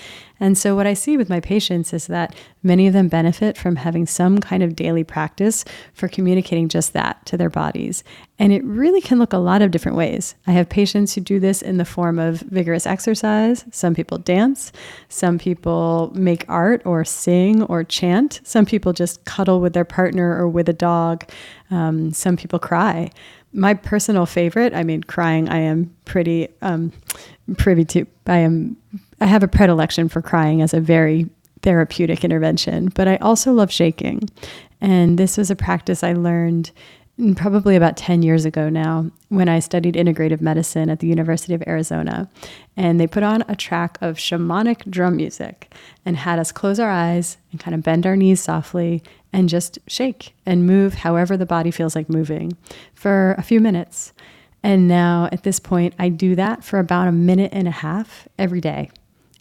And 0.43 0.59
so, 0.59 0.75
what 0.75 0.89
I 0.89 0.95
see 0.95 1.17
with 1.17 1.29
my 1.29 1.39
patients 1.39 1.93
is 1.93 2.09
that 2.09 2.35
many 2.65 2.89
of 2.89 2.93
them 2.93 3.07
benefit 3.07 3.57
from 3.57 3.77
having 3.77 4.07
some 4.07 4.39
kind 4.39 4.61
of 4.61 4.75
daily 4.75 5.05
practice 5.05 5.65
for 5.95 6.09
communicating 6.09 6.69
just 6.69 6.95
that 6.95 7.25
to 7.27 7.37
their 7.37 7.49
bodies. 7.49 8.03
And 8.41 8.53
it 8.53 8.65
really 8.65 9.01
can 9.01 9.21
look 9.21 9.33
a 9.33 9.39
lot 9.39 9.63
of 9.63 9.71
different 9.71 9.97
ways. 9.97 10.35
I 10.49 10.51
have 10.51 10.69
patients 10.69 11.15
who 11.15 11.21
do 11.21 11.39
this 11.39 11.63
in 11.63 11.77
the 11.77 11.85
form 11.85 12.19
of 12.19 12.41
vigorous 12.41 12.87
exercise. 12.89 13.65
Some 13.71 13.95
people 13.95 14.19
dance. 14.19 14.73
Some 15.09 15.39
people 15.39 16.11
make 16.13 16.45
art 16.49 16.83
or 16.85 17.05
sing 17.05 17.63
or 17.63 17.85
chant. 17.85 18.41
Some 18.43 18.67
people 18.67 18.93
just 18.93 19.25
cuddle 19.25 19.61
with 19.61 19.75
their 19.75 19.85
partner 19.85 20.37
or 20.37 20.49
with 20.49 20.69
a 20.69 20.73
dog. 20.73 21.25
Um, 21.71 22.13
some 22.13 22.37
people 22.37 22.59
cry 22.59 23.13
my 23.55 23.75
personal 23.75 24.25
favorite 24.25 24.73
i 24.73 24.83
mean 24.83 25.03
crying 25.03 25.47
i 25.51 25.59
am 25.59 25.95
pretty 26.07 26.49
um, 26.63 26.91
privy 27.59 27.85
to 27.85 28.07
i 28.27 28.39
am 28.39 28.75
I 29.23 29.27
have 29.27 29.45
a 29.45 29.49
predilection 29.49 30.09
for 30.09 30.21
crying 30.21 30.63
as 30.63 30.75
a 30.75 30.81
very 30.81 31.31
therapeutic 31.63 32.25
intervention, 32.25 32.89
but 32.89 33.07
I 33.07 33.19
also 33.19 33.53
love 33.53 33.71
shaking. 33.71 34.29
And 34.81 35.17
this 35.17 35.37
was 35.37 35.49
a 35.49 35.55
practice 35.55 36.03
I 36.03 36.13
learned 36.15 36.73
probably 37.37 37.77
about 37.77 37.97
10 37.97 38.23
years 38.23 38.45
ago 38.45 38.69
now 38.69 39.09
when 39.29 39.49
I 39.49 39.61
studied 39.61 39.95
integrative 39.95 40.41
medicine 40.41 40.91
at 40.91 40.99
the 40.99 41.07
University 41.07 41.55
of 41.55 41.63
Arizona. 41.69 42.29
And 42.77 42.99
they 42.99 43.07
put 43.07 43.23
on 43.23 43.45
a 43.47 43.55
track 43.55 43.97
of 44.01 44.17
shamanic 44.17 44.91
drum 44.91 45.19
music 45.19 45.73
and 46.05 46.17
had 46.17 46.41
us 46.41 46.51
close 46.51 46.81
our 46.81 46.91
eyes 46.91 47.37
and 47.53 47.61
kind 47.61 47.77
of 47.77 47.85
bend 47.85 48.07
our 48.07 48.17
knees 48.17 48.41
softly 48.41 49.05
and 49.33 49.49
just 49.49 49.79
shake 49.87 50.35
and 50.45 50.67
move 50.67 50.95
however 50.95 51.37
the 51.37 51.47
body 51.47 51.71
feels 51.71 51.95
like 51.95 52.09
moving 52.09 52.57
for 52.93 53.37
a 53.39 53.43
few 53.43 53.61
minutes. 53.61 54.13
And 54.65 54.89
now 54.89 55.29
at 55.31 55.45
this 55.45 55.61
point, 55.61 55.95
I 55.97 56.09
do 56.09 56.35
that 56.35 56.65
for 56.65 56.81
about 56.81 57.07
a 57.07 57.13
minute 57.13 57.53
and 57.53 57.69
a 57.69 57.73
half 57.73 58.27
every 58.37 58.61
day. 58.61 58.91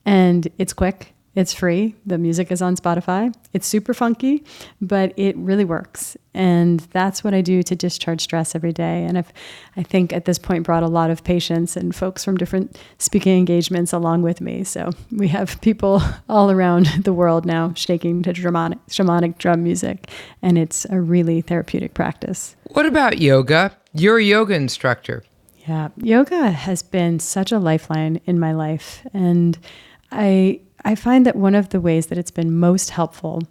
And 0.06 0.48
it's 0.58 0.74
quick, 0.74 1.14
it's 1.34 1.54
free. 1.54 1.96
The 2.06 2.18
music 2.18 2.52
is 2.52 2.62
on 2.62 2.76
Spotify. 2.76 3.34
It's 3.54 3.66
super 3.66 3.94
funky, 3.94 4.44
but 4.82 5.14
it 5.18 5.38
really 5.38 5.64
works. 5.64 6.18
And 6.34 6.82
that's 6.92 7.24
what 7.24 7.34
I 7.34 7.40
do 7.40 7.64
to 7.64 7.76
discharge 7.76 8.20
stress 8.20 8.54
every 8.54 8.74
day. 8.74 9.06
And 9.06 9.18
I've, 9.18 9.32
I 9.78 9.84
think 9.84 10.12
at 10.12 10.26
this 10.26 10.38
point, 10.38 10.66
brought 10.66 10.84
a 10.84 10.88
lot 10.88 11.10
of 11.10 11.24
patients 11.24 11.78
and 11.78 11.96
folks 11.96 12.26
from 12.26 12.36
different 12.36 12.78
speaking 12.98 13.38
engagements 13.38 13.94
along 13.94 14.24
with 14.24 14.42
me. 14.42 14.66
So 14.66 14.92
we 15.10 15.30
have 15.30 15.60
people 15.62 16.02
all 16.30 16.52
around 16.52 16.88
the 17.04 17.14
world 17.14 17.46
now 17.46 17.72
shaking 17.76 18.24
to 18.24 18.34
shamanic, 18.34 18.80
shamanic 18.90 19.38
drum 19.38 19.64
music. 19.64 20.10
And 20.42 20.58
it's 20.58 20.86
a 20.90 21.00
really 21.00 21.40
therapeutic 21.40 21.94
practice. 21.94 22.58
What 22.72 22.86
about 22.86 23.20
yoga? 23.20 23.78
You're 23.94 24.18
a 24.18 24.24
yoga 24.24 24.56
instructor. 24.56 25.24
Yeah, 25.66 25.90
yoga 25.96 26.50
has 26.50 26.82
been 26.82 27.20
such 27.20 27.52
a 27.52 27.60
lifeline 27.60 28.20
in 28.26 28.40
my 28.40 28.52
life. 28.52 29.06
And 29.14 29.58
I 30.12 30.62
I 30.84 30.95
find 30.95 31.26
that 31.26 31.36
one 31.36 31.56
of 31.56 31.69
the 31.69 31.82
ways 31.82 32.08
that 32.08 32.17
it's 32.17 32.32
been 32.32 32.58
most 32.58 32.89
helpful 32.89 33.41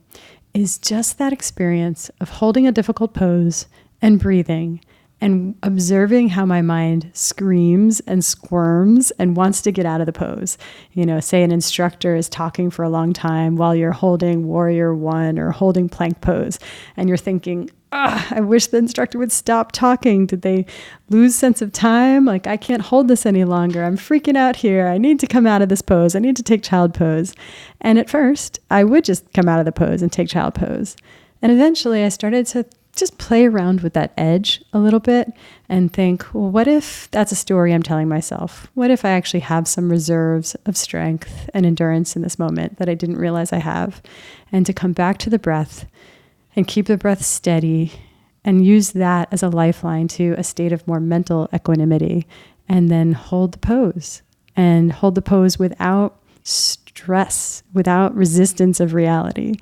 is 0.52 0.78
just 0.78 1.18
that 1.18 1.32
experience 1.32 2.10
of 2.20 2.28
holding 2.28 2.66
a 2.66 2.72
difficult 2.72 3.14
pose 3.14 3.66
and 4.02 4.18
breathing 4.18 4.80
and 5.20 5.54
observing 5.62 6.30
how 6.30 6.46
my 6.46 6.62
mind 6.62 7.10
screams 7.12 8.00
and 8.00 8.24
squirms 8.24 9.10
and 9.12 9.36
wants 9.36 9.60
to 9.62 9.70
get 9.70 9.84
out 9.84 10.00
of 10.00 10.06
the 10.06 10.12
pose. 10.12 10.56
You 10.92 11.04
know, 11.04 11.20
say 11.20 11.42
an 11.42 11.52
instructor 11.52 12.16
is 12.16 12.28
talking 12.28 12.70
for 12.70 12.82
a 12.82 12.88
long 12.88 13.12
time 13.12 13.56
while 13.56 13.74
you're 13.74 13.92
holding 13.92 14.46
warrior 14.46 14.94
one 14.94 15.38
or 15.38 15.50
holding 15.50 15.88
plank 15.88 16.20
pose, 16.20 16.58
and 16.96 17.08
you're 17.08 17.18
thinking, 17.18 17.70
Ah, 17.92 18.28
I 18.30 18.40
wish 18.40 18.68
the 18.68 18.76
instructor 18.76 19.18
would 19.18 19.32
stop 19.32 19.72
talking. 19.72 20.26
Did 20.26 20.42
they 20.42 20.64
lose 21.08 21.34
sense 21.34 21.60
of 21.60 21.72
time? 21.72 22.24
Like, 22.24 22.46
I 22.46 22.56
can't 22.56 22.82
hold 22.82 23.08
this 23.08 23.26
any 23.26 23.44
longer. 23.44 23.82
I'm 23.82 23.96
freaking 23.96 24.36
out 24.36 24.56
here. 24.56 24.86
I 24.86 24.96
need 24.96 25.18
to 25.20 25.26
come 25.26 25.46
out 25.46 25.60
of 25.60 25.68
this 25.68 25.82
pose. 25.82 26.14
I 26.14 26.20
need 26.20 26.36
to 26.36 26.42
take 26.42 26.62
child 26.62 26.94
pose. 26.94 27.34
And 27.80 27.98
at 27.98 28.08
first, 28.08 28.60
I 28.70 28.84
would 28.84 29.04
just 29.04 29.32
come 29.32 29.48
out 29.48 29.58
of 29.58 29.64
the 29.64 29.72
pose 29.72 30.02
and 30.02 30.12
take 30.12 30.28
child 30.28 30.54
pose. 30.54 30.96
And 31.42 31.50
eventually, 31.50 32.04
I 32.04 32.10
started 32.10 32.46
to 32.48 32.64
just 32.94 33.18
play 33.18 33.46
around 33.46 33.80
with 33.80 33.94
that 33.94 34.12
edge 34.16 34.62
a 34.72 34.78
little 34.78 35.00
bit 35.00 35.32
and 35.68 35.92
think, 35.92 36.32
well, 36.34 36.50
what 36.50 36.68
if 36.68 37.10
that's 37.10 37.32
a 37.32 37.36
story 37.36 37.72
I'm 37.72 37.82
telling 37.82 38.08
myself? 38.08 38.68
What 38.74 38.90
if 38.90 39.04
I 39.04 39.10
actually 39.10 39.40
have 39.40 39.66
some 39.66 39.90
reserves 39.90 40.54
of 40.66 40.76
strength 40.76 41.48
and 41.54 41.64
endurance 41.64 42.14
in 42.14 42.22
this 42.22 42.38
moment 42.38 42.78
that 42.78 42.88
I 42.88 42.94
didn't 42.94 43.18
realize 43.18 43.52
I 43.52 43.58
have? 43.58 44.02
And 44.52 44.66
to 44.66 44.72
come 44.72 44.92
back 44.92 45.18
to 45.18 45.30
the 45.30 45.38
breath 45.38 45.86
and 46.56 46.66
keep 46.66 46.86
the 46.86 46.96
breath 46.96 47.24
steady 47.24 47.92
and 48.44 48.64
use 48.64 48.92
that 48.92 49.28
as 49.30 49.42
a 49.42 49.48
lifeline 49.48 50.08
to 50.08 50.34
a 50.38 50.44
state 50.44 50.72
of 50.72 50.86
more 50.86 51.00
mental 51.00 51.48
equanimity. 51.54 52.26
And 52.68 52.88
then 52.88 53.12
hold 53.12 53.52
the 53.52 53.58
pose. 53.58 54.22
And 54.56 54.92
hold 54.92 55.14
the 55.14 55.22
pose 55.22 55.58
without 55.58 56.20
stress, 56.90 57.62
without 57.72 58.14
resistance 58.14 58.80
of 58.80 58.94
reality. 58.94 59.54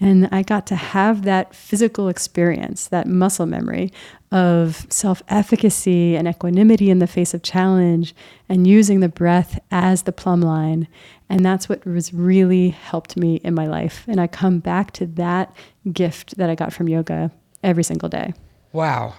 And 0.00 0.28
I 0.32 0.42
got 0.42 0.66
to 0.66 0.74
have 0.74 1.22
that 1.22 1.54
physical 1.54 2.08
experience, 2.08 2.88
that 2.88 3.06
muscle 3.06 3.46
memory 3.46 3.92
of 4.32 4.84
self 4.90 5.22
efficacy 5.28 6.16
and 6.16 6.26
equanimity 6.26 6.90
in 6.90 6.98
the 6.98 7.06
face 7.06 7.34
of 7.34 7.42
challenge 7.44 8.12
and 8.48 8.66
using 8.66 8.98
the 8.98 9.08
breath 9.08 9.60
as 9.70 10.02
the 10.02 10.12
plumb 10.12 10.40
line. 10.40 10.88
And 11.28 11.44
that's 11.44 11.68
what 11.68 11.86
was 11.86 12.12
really 12.12 12.70
helped 12.70 13.16
me 13.16 13.36
in 13.44 13.54
my 13.54 13.68
life. 13.68 14.04
And 14.08 14.20
I 14.20 14.26
come 14.26 14.58
back 14.58 14.90
to 14.92 15.06
that 15.06 15.54
gift 15.92 16.36
that 16.36 16.50
I 16.50 16.56
got 16.56 16.72
from 16.72 16.88
yoga 16.88 17.30
every 17.62 17.84
single 17.84 18.08
day. 18.08 18.34
Wow. 18.72 19.14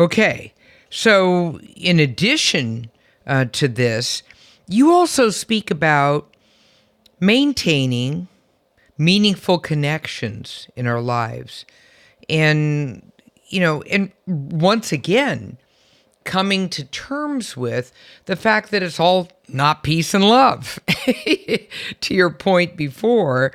Okay. 0.00 0.54
So, 0.88 1.60
in 1.76 2.00
addition 2.00 2.90
uh, 3.26 3.44
to 3.52 3.68
this, 3.68 4.22
you 4.66 4.90
also 4.90 5.28
speak 5.28 5.70
about 5.70 6.33
maintaining 7.26 8.28
meaningful 8.98 9.58
connections 9.58 10.68
in 10.76 10.86
our 10.86 11.00
lives. 11.00 11.64
And, 12.28 13.10
you 13.48 13.60
know, 13.60 13.82
and 13.82 14.12
once 14.26 14.92
again, 14.92 15.58
coming 16.24 16.68
to 16.70 16.84
terms 16.84 17.56
with 17.56 17.92
the 18.24 18.36
fact 18.36 18.70
that 18.70 18.82
it's 18.82 18.98
all 18.98 19.28
not 19.48 19.82
peace 19.82 20.14
and 20.14 20.24
love. 20.26 20.78
to 22.00 22.14
your 22.14 22.30
point 22.30 22.76
before, 22.76 23.52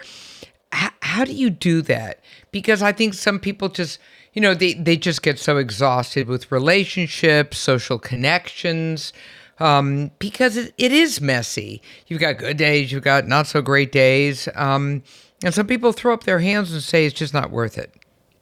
h- 0.74 0.92
how 1.02 1.26
do 1.26 1.34
you 1.34 1.50
do 1.50 1.82
that? 1.84 2.20
Because 2.52 2.82
I 2.82 2.92
think 2.92 3.16
some 3.16 3.40
people 3.40 3.70
just, 3.70 4.00
you 4.34 4.42
know, 4.42 4.54
they, 4.54 4.74
they 4.74 4.98
just 4.98 5.24
get 5.24 5.40
so 5.40 5.58
exhausted 5.58 6.28
with 6.28 6.52
relationships, 6.52 7.58
social 7.58 7.98
connections, 7.98 9.14
um, 9.60 10.12
because 10.20 10.58
it, 10.58 10.74
it 10.78 10.92
is 10.92 11.22
messy. 11.22 11.82
You've 12.08 12.22
got 12.22 12.38
good 12.38 12.58
days, 12.58 12.92
you've 12.92 13.04
got 13.04 13.28
not 13.28 13.48
so 13.48 13.62
great 13.62 13.92
days. 13.92 14.48
Um, 14.56 15.04
and 15.44 15.54
some 15.54 15.68
people 15.68 15.94
throw 15.94 16.14
up 16.14 16.24
their 16.24 16.40
hands 16.40 16.72
and 16.74 16.84
say 16.84 17.06
it's 17.06 17.18
just 17.18 17.34
not 17.34 17.52
worth 17.52 17.78
it. 17.78 17.94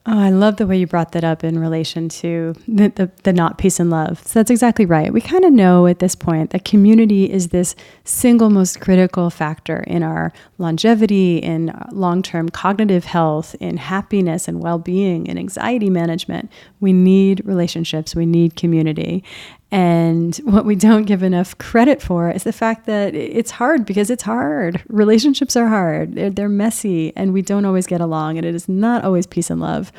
Oh, 0.09 0.17
I 0.17 0.29
love 0.29 0.55
the 0.55 0.65
way 0.65 0.77
you 0.77 0.87
brought 0.87 1.11
that 1.11 1.25
up 1.25 1.43
in 1.43 1.59
relation 1.59 2.07
to 2.07 2.55
the, 2.65 2.87
the, 2.87 3.11
the, 3.23 3.33
not 3.33 3.57
peace 3.57 3.77
and 3.77 3.89
love. 3.89 4.25
So 4.25 4.39
that's 4.39 4.49
exactly 4.49 4.85
right. 4.85 5.11
We 5.11 5.19
kind 5.19 5.43
of 5.43 5.51
know 5.51 5.85
at 5.85 5.99
this 5.99 6.15
point 6.15 6.51
that 6.51 6.63
community 6.63 7.29
is 7.29 7.49
this 7.49 7.75
single 8.05 8.49
most 8.49 8.79
critical 8.79 9.29
factor 9.29 9.81
in 9.81 10.03
our 10.03 10.31
longevity, 10.59 11.39
in 11.39 11.77
long 11.91 12.21
term 12.21 12.47
cognitive 12.47 13.03
health, 13.03 13.53
in 13.59 13.75
happiness 13.75 14.47
and 14.47 14.63
well 14.63 14.79
being, 14.79 15.27
in 15.27 15.37
anxiety 15.37 15.89
management. 15.89 16.49
We 16.79 16.93
need 16.93 17.41
relationships, 17.43 18.15
we 18.15 18.25
need 18.25 18.55
community. 18.55 19.25
And 19.69 20.35
what 20.37 20.63
we 20.63 20.75
don't 20.75 21.03
give 21.03 21.23
enough 21.23 21.57
credit 21.57 22.01
for 22.01 22.31
is 22.31 22.43
the 22.43 22.53
fact 22.53 22.85
that 22.85 23.13
it's 23.13 23.51
hard 23.51 23.85
because 23.85 24.09
it's 24.09 24.23
hard. 24.23 24.81
Relationships 24.87 25.57
are 25.57 25.67
hard, 25.67 26.15
they're, 26.15 26.29
they're, 26.29 26.49
messy, 26.49 27.11
and 27.17 27.33
we 27.33 27.41
don't 27.41 27.65
always 27.65 27.85
get 27.85 27.99
along, 27.99 28.37
and 28.37 28.45
it 28.45 28.55
is 28.55 28.69
not 28.69 29.03
always 29.03 29.27
peace 29.27 29.49
and 29.49 29.59
love. 29.59 29.91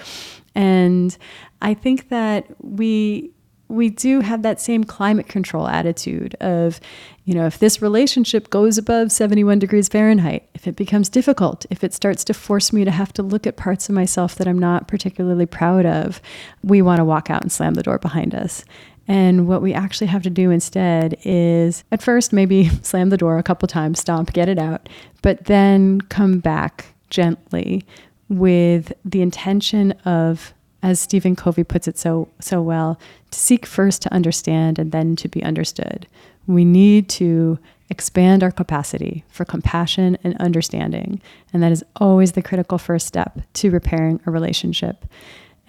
And 0.54 1.16
I 1.60 1.74
think 1.74 2.08
that 2.08 2.46
we 2.60 3.30
we 3.68 3.90
do 3.90 4.20
have 4.20 4.42
that 4.42 4.60
same 4.60 4.82
climate 4.82 5.28
control 5.28 5.68
attitude 5.68 6.34
of, 6.40 6.80
you 7.24 7.34
know, 7.34 7.46
if 7.46 7.58
this 7.58 7.82
relationship 7.82 8.48
goes 8.48 8.78
above 8.78 9.12
71 9.12 9.58
degrees 9.58 9.88
Fahrenheit, 9.88 10.48
if 10.54 10.66
it 10.66 10.74
becomes 10.74 11.10
difficult, 11.10 11.66
if 11.68 11.84
it 11.84 11.92
starts 11.92 12.24
to 12.24 12.34
force 12.34 12.72
me 12.72 12.84
to 12.86 12.90
have 12.90 13.12
to 13.12 13.22
look 13.22 13.46
at 13.46 13.58
parts 13.58 13.90
of 13.90 13.94
myself 13.94 14.36
that 14.36 14.48
I'm 14.48 14.58
not 14.58 14.88
particularly 14.88 15.44
proud 15.44 15.84
of, 15.84 16.22
we 16.62 16.80
want 16.80 16.98
to 16.98 17.04
walk 17.04 17.28
out 17.28 17.42
and 17.42 17.52
slam 17.52 17.74
the 17.74 17.82
door 17.82 17.98
behind 17.98 18.34
us. 18.34 18.64
And 19.08 19.48
what 19.48 19.62
we 19.62 19.72
actually 19.72 20.08
have 20.08 20.22
to 20.24 20.30
do 20.30 20.50
instead 20.50 21.16
is 21.24 21.82
at 21.90 22.02
first 22.02 22.32
maybe 22.32 22.68
slam 22.82 23.08
the 23.08 23.16
door 23.16 23.38
a 23.38 23.42
couple 23.42 23.66
times, 23.66 23.98
stomp, 23.98 24.32
get 24.34 24.48
it 24.48 24.58
out, 24.58 24.88
but 25.22 25.46
then 25.46 26.02
come 26.02 26.38
back 26.38 26.94
gently 27.10 27.84
with 28.28 28.92
the 29.04 29.22
intention 29.22 29.92
of 30.04 30.52
as 30.82 31.00
Stephen 31.00 31.34
Covey 31.34 31.64
puts 31.64 31.88
it 31.88 31.98
so 31.98 32.28
so 32.38 32.62
well, 32.62 33.00
to 33.30 33.38
seek 33.38 33.66
first 33.66 34.02
to 34.02 34.12
understand 34.12 34.78
and 34.78 34.92
then 34.92 35.16
to 35.16 35.28
be 35.28 35.42
understood. 35.42 36.06
We 36.46 36.64
need 36.64 37.08
to 37.10 37.58
expand 37.90 38.42
our 38.42 38.52
capacity 38.52 39.24
for 39.28 39.44
compassion 39.44 40.18
and 40.22 40.36
understanding, 40.36 41.20
and 41.52 41.62
that 41.62 41.72
is 41.72 41.82
always 41.96 42.32
the 42.32 42.42
critical 42.42 42.78
first 42.78 43.06
step 43.06 43.40
to 43.54 43.70
repairing 43.70 44.20
a 44.26 44.30
relationship. 44.30 45.06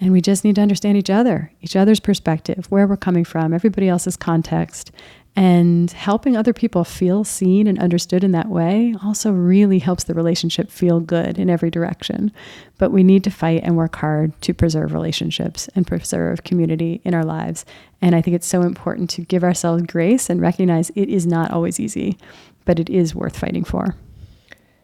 And 0.00 0.12
we 0.12 0.22
just 0.22 0.44
need 0.44 0.54
to 0.54 0.62
understand 0.62 0.96
each 0.96 1.10
other, 1.10 1.52
each 1.60 1.76
other's 1.76 2.00
perspective, 2.00 2.66
where 2.70 2.86
we're 2.86 2.96
coming 2.96 3.24
from, 3.24 3.52
everybody 3.52 3.88
else's 3.88 4.16
context. 4.16 4.90
And 5.36 5.90
helping 5.92 6.36
other 6.36 6.52
people 6.52 6.82
feel 6.82 7.22
seen 7.22 7.68
and 7.68 7.78
understood 7.78 8.24
in 8.24 8.32
that 8.32 8.48
way 8.48 8.96
also 9.04 9.30
really 9.30 9.78
helps 9.78 10.04
the 10.04 10.14
relationship 10.14 10.70
feel 10.70 10.98
good 10.98 11.38
in 11.38 11.48
every 11.48 11.70
direction. 11.70 12.32
But 12.78 12.90
we 12.90 13.04
need 13.04 13.22
to 13.24 13.30
fight 13.30 13.60
and 13.62 13.76
work 13.76 13.94
hard 13.96 14.38
to 14.42 14.52
preserve 14.52 14.92
relationships 14.92 15.68
and 15.76 15.86
preserve 15.86 16.42
community 16.42 17.00
in 17.04 17.14
our 17.14 17.24
lives. 17.24 17.64
And 18.02 18.16
I 18.16 18.22
think 18.22 18.34
it's 18.34 18.46
so 18.46 18.62
important 18.62 19.08
to 19.10 19.22
give 19.22 19.44
ourselves 19.44 19.84
grace 19.86 20.28
and 20.28 20.40
recognize 20.40 20.90
it 20.90 21.08
is 21.08 21.26
not 21.26 21.52
always 21.52 21.78
easy, 21.78 22.18
but 22.64 22.80
it 22.80 22.90
is 22.90 23.14
worth 23.14 23.38
fighting 23.38 23.64
for. 23.64 23.94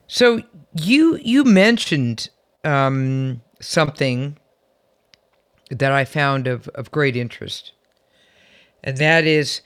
So 0.07 0.42
you 0.74 1.18
you 1.22 1.42
mentioned 1.42 2.29
um, 2.62 3.40
something 3.61 4.38
that 5.70 5.92
I 5.92 6.05
found 6.05 6.46
of, 6.46 6.68
of 6.68 6.90
great 6.90 7.16
interest. 7.16 7.72
And 8.85 8.96
that 8.98 9.24
is 9.24 9.61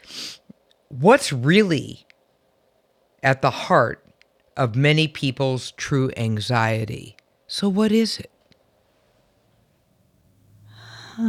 what's 0.88 1.32
really 1.32 2.06
at 3.22 3.42
the 3.42 3.50
heart 3.50 4.04
of 4.56 4.74
many 4.76 5.08
people's 5.08 5.72
true 5.72 6.10
anxiety. 6.16 7.16
So, 7.46 7.68
what 7.68 7.92
is 7.92 8.18
it? 8.18 8.30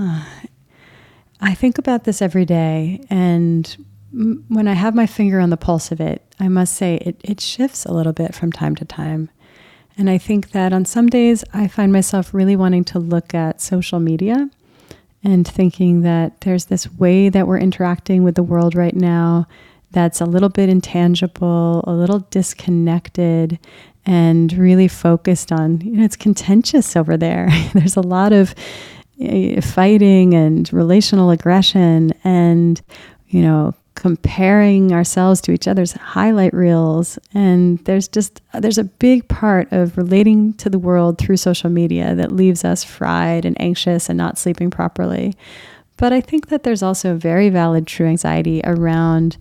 I 1.43 1.55
think 1.55 1.77
about 1.77 2.03
this 2.03 2.21
every 2.21 2.45
day, 2.45 3.01
and 3.09 3.85
when 4.11 4.67
I 4.67 4.73
have 4.73 4.93
my 4.93 5.07
finger 5.07 5.39
on 5.39 5.49
the 5.49 5.57
pulse 5.57 5.91
of 5.91 5.99
it, 5.99 6.21
I 6.39 6.47
must 6.49 6.75
say 6.75 6.95
it, 6.97 7.19
it 7.23 7.39
shifts 7.39 7.85
a 7.85 7.93
little 7.93 8.13
bit 8.13 8.35
from 8.35 8.51
time 8.51 8.75
to 8.75 8.85
time. 8.85 9.29
And 9.97 10.09
I 10.09 10.17
think 10.17 10.51
that 10.51 10.73
on 10.73 10.85
some 10.85 11.07
days 11.07 11.43
I 11.53 11.67
find 11.67 11.91
myself 11.91 12.33
really 12.33 12.55
wanting 12.55 12.83
to 12.85 12.99
look 12.99 13.33
at 13.33 13.61
social 13.61 13.99
media 13.99 14.49
and 15.23 15.47
thinking 15.47 16.01
that 16.01 16.41
there's 16.41 16.65
this 16.65 16.91
way 16.93 17.29
that 17.29 17.47
we're 17.47 17.59
interacting 17.59 18.23
with 18.23 18.35
the 18.35 18.43
world 18.43 18.75
right 18.75 18.95
now 18.95 19.47
that's 19.91 20.21
a 20.21 20.25
little 20.25 20.49
bit 20.49 20.69
intangible, 20.69 21.83
a 21.85 21.91
little 21.91 22.19
disconnected, 22.31 23.59
and 24.05 24.53
really 24.53 24.87
focused 24.87 25.51
on, 25.51 25.81
you 25.81 25.91
know, 25.91 26.03
it's 26.03 26.15
contentious 26.15 26.95
over 26.95 27.17
there. 27.17 27.49
there's 27.73 27.97
a 27.97 28.01
lot 28.01 28.33
of 28.33 28.55
uh, 29.21 29.61
fighting 29.61 30.33
and 30.33 30.71
relational 30.73 31.29
aggression 31.29 32.13
and, 32.23 32.81
you 33.27 33.41
know, 33.41 33.75
comparing 34.01 34.91
ourselves 34.91 35.39
to 35.41 35.51
each 35.51 35.67
other's 35.67 35.91
highlight 35.91 36.51
reels 36.55 37.19
and 37.35 37.77
there's 37.85 38.07
just 38.07 38.41
there's 38.55 38.79
a 38.79 38.83
big 38.83 39.27
part 39.27 39.71
of 39.71 39.95
relating 39.95 40.53
to 40.55 40.71
the 40.71 40.79
world 40.79 41.19
through 41.19 41.37
social 41.37 41.69
media 41.69 42.15
that 42.15 42.31
leaves 42.31 42.65
us 42.65 42.83
fried 42.83 43.45
and 43.45 43.55
anxious 43.61 44.09
and 44.09 44.17
not 44.17 44.39
sleeping 44.39 44.71
properly. 44.71 45.35
But 45.97 46.13
i 46.13 46.19
think 46.19 46.47
that 46.47 46.63
there's 46.63 46.81
also 46.81 47.11
a 47.11 47.15
very 47.15 47.49
valid 47.49 47.85
true 47.85 48.07
anxiety 48.07 48.59
around 48.63 49.37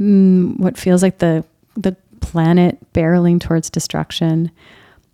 mm, 0.00 0.58
what 0.58 0.78
feels 0.78 1.02
like 1.02 1.18
the 1.18 1.44
the 1.76 1.94
planet 2.22 2.78
barreling 2.94 3.38
towards 3.38 3.68
destruction. 3.68 4.50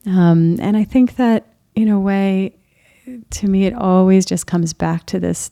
Um, 0.06 0.56
and 0.60 0.76
i 0.76 0.84
think 0.84 1.16
that 1.16 1.46
in 1.74 1.88
a 1.88 1.98
way 1.98 2.54
to 3.30 3.48
me 3.48 3.66
it 3.66 3.74
always 3.74 4.24
just 4.24 4.46
comes 4.46 4.72
back 4.72 5.04
to 5.06 5.18
this 5.18 5.50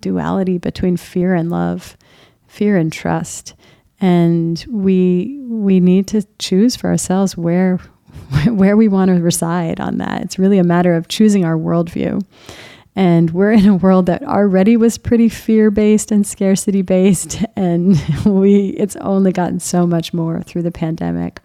duality 0.00 0.56
between 0.56 0.96
fear 0.96 1.34
and 1.34 1.50
love 1.50 1.98
fear 2.58 2.76
and 2.76 2.92
trust. 2.92 3.54
And 4.00 4.64
we 4.68 5.40
we 5.48 5.80
need 5.80 6.06
to 6.08 6.22
choose 6.38 6.76
for 6.76 6.88
ourselves 6.88 7.36
where 7.36 7.76
where 8.46 8.76
we 8.76 8.88
want 8.88 9.10
to 9.10 9.22
reside 9.22 9.80
on 9.80 9.98
that. 9.98 10.22
It's 10.22 10.38
really 10.38 10.58
a 10.58 10.64
matter 10.64 10.94
of 10.94 11.08
choosing 11.08 11.44
our 11.44 11.56
worldview. 11.56 12.24
And 12.98 13.30
we're 13.30 13.52
in 13.52 13.64
a 13.64 13.76
world 13.76 14.06
that 14.06 14.24
already 14.24 14.76
was 14.76 14.98
pretty 14.98 15.28
fear 15.28 15.70
based 15.70 16.10
and 16.10 16.26
scarcity 16.26 16.82
based, 16.82 17.44
and 17.56 17.90
we 18.26 18.70
it's 18.70 18.96
only 18.96 19.30
gotten 19.30 19.60
so 19.60 19.86
much 19.86 20.12
more 20.12 20.42
through 20.42 20.62
the 20.62 20.72
pandemic. 20.72 21.40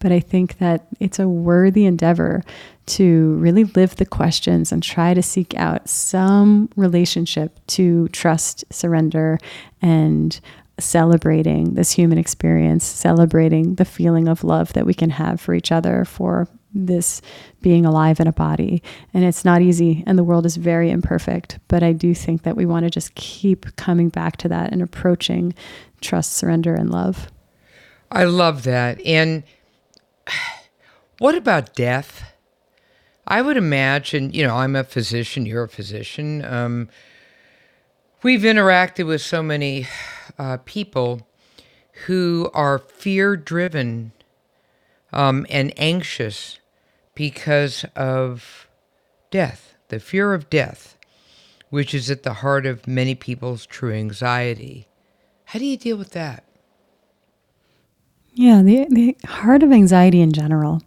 But 0.00 0.10
I 0.10 0.18
think 0.18 0.58
that 0.58 0.88
it's 0.98 1.20
a 1.20 1.28
worthy 1.28 1.84
endeavor 1.84 2.42
to 2.86 3.34
really 3.36 3.62
live 3.62 3.94
the 3.94 4.04
questions 4.04 4.72
and 4.72 4.82
try 4.82 5.14
to 5.14 5.22
seek 5.22 5.54
out 5.54 5.88
some 5.88 6.70
relationship 6.74 7.56
to 7.68 8.08
trust, 8.08 8.64
surrender, 8.72 9.38
and 9.80 10.40
celebrating 10.80 11.74
this 11.74 11.92
human 11.92 12.18
experience, 12.18 12.84
celebrating 12.84 13.76
the 13.76 13.84
feeling 13.84 14.26
of 14.26 14.42
love 14.42 14.72
that 14.72 14.86
we 14.86 14.92
can 14.92 15.10
have 15.10 15.40
for 15.40 15.54
each 15.54 15.70
other, 15.70 16.04
for 16.04 16.48
this 16.76 17.22
being 17.62 17.86
alive 17.86 18.20
in 18.20 18.26
a 18.26 18.32
body. 18.32 18.82
And 19.14 19.24
it's 19.24 19.44
not 19.44 19.62
easy, 19.62 20.04
and 20.06 20.18
the 20.18 20.24
world 20.24 20.46
is 20.46 20.56
very 20.56 20.90
imperfect. 20.90 21.58
But 21.68 21.82
I 21.82 21.92
do 21.92 22.14
think 22.14 22.42
that 22.42 22.56
we 22.56 22.66
want 22.66 22.84
to 22.84 22.90
just 22.90 23.14
keep 23.14 23.76
coming 23.76 24.08
back 24.08 24.36
to 24.38 24.48
that 24.48 24.72
and 24.72 24.82
approaching 24.82 25.54
trust, 26.00 26.34
surrender, 26.34 26.74
and 26.74 26.90
love. 26.90 27.30
I 28.10 28.24
love 28.24 28.62
that. 28.64 29.00
And 29.04 29.42
What 31.18 31.34
about 31.34 31.74
death? 31.74 32.34
I 33.26 33.40
would 33.40 33.56
imagine, 33.56 34.32
you 34.32 34.46
know, 34.46 34.56
I'm 34.56 34.76
a 34.76 34.84
physician, 34.84 35.46
you're 35.46 35.64
a 35.64 35.68
physician. 35.68 36.44
Um, 36.44 36.88
we've 38.22 38.42
interacted 38.42 39.06
with 39.06 39.22
so 39.22 39.42
many 39.42 39.86
uh, 40.38 40.58
people 40.64 41.26
who 42.04 42.50
are 42.52 42.78
fear 42.78 43.34
driven 43.34 44.12
um, 45.12 45.46
and 45.48 45.72
anxious 45.78 46.58
because 47.16 47.84
of 47.96 48.68
death, 49.32 49.74
the 49.88 49.98
fear 49.98 50.34
of 50.34 50.48
death, 50.48 50.96
which 51.70 51.92
is 51.92 52.08
at 52.10 52.22
the 52.22 52.34
heart 52.34 52.64
of 52.64 52.86
many 52.86 53.16
people's 53.16 53.66
true 53.66 53.92
anxiety. 53.92 54.86
How 55.46 55.58
do 55.58 55.64
you 55.64 55.76
deal 55.76 55.96
with 55.96 56.12
that? 56.12 56.44
Yeah, 58.34 58.62
the, 58.62 58.86
the 58.90 59.16
heart 59.26 59.62
of 59.64 59.72
anxiety 59.72 60.20
in 60.20 60.32
general 60.32 60.82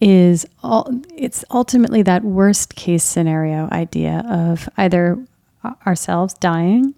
is 0.00 0.46
all, 0.62 0.88
it's 1.16 1.44
ultimately 1.50 2.02
that 2.02 2.24
worst 2.24 2.76
case 2.76 3.04
scenario 3.04 3.68
idea 3.72 4.24
of 4.28 4.68
either 4.76 5.18
ourselves 5.86 6.34
dying 6.34 6.94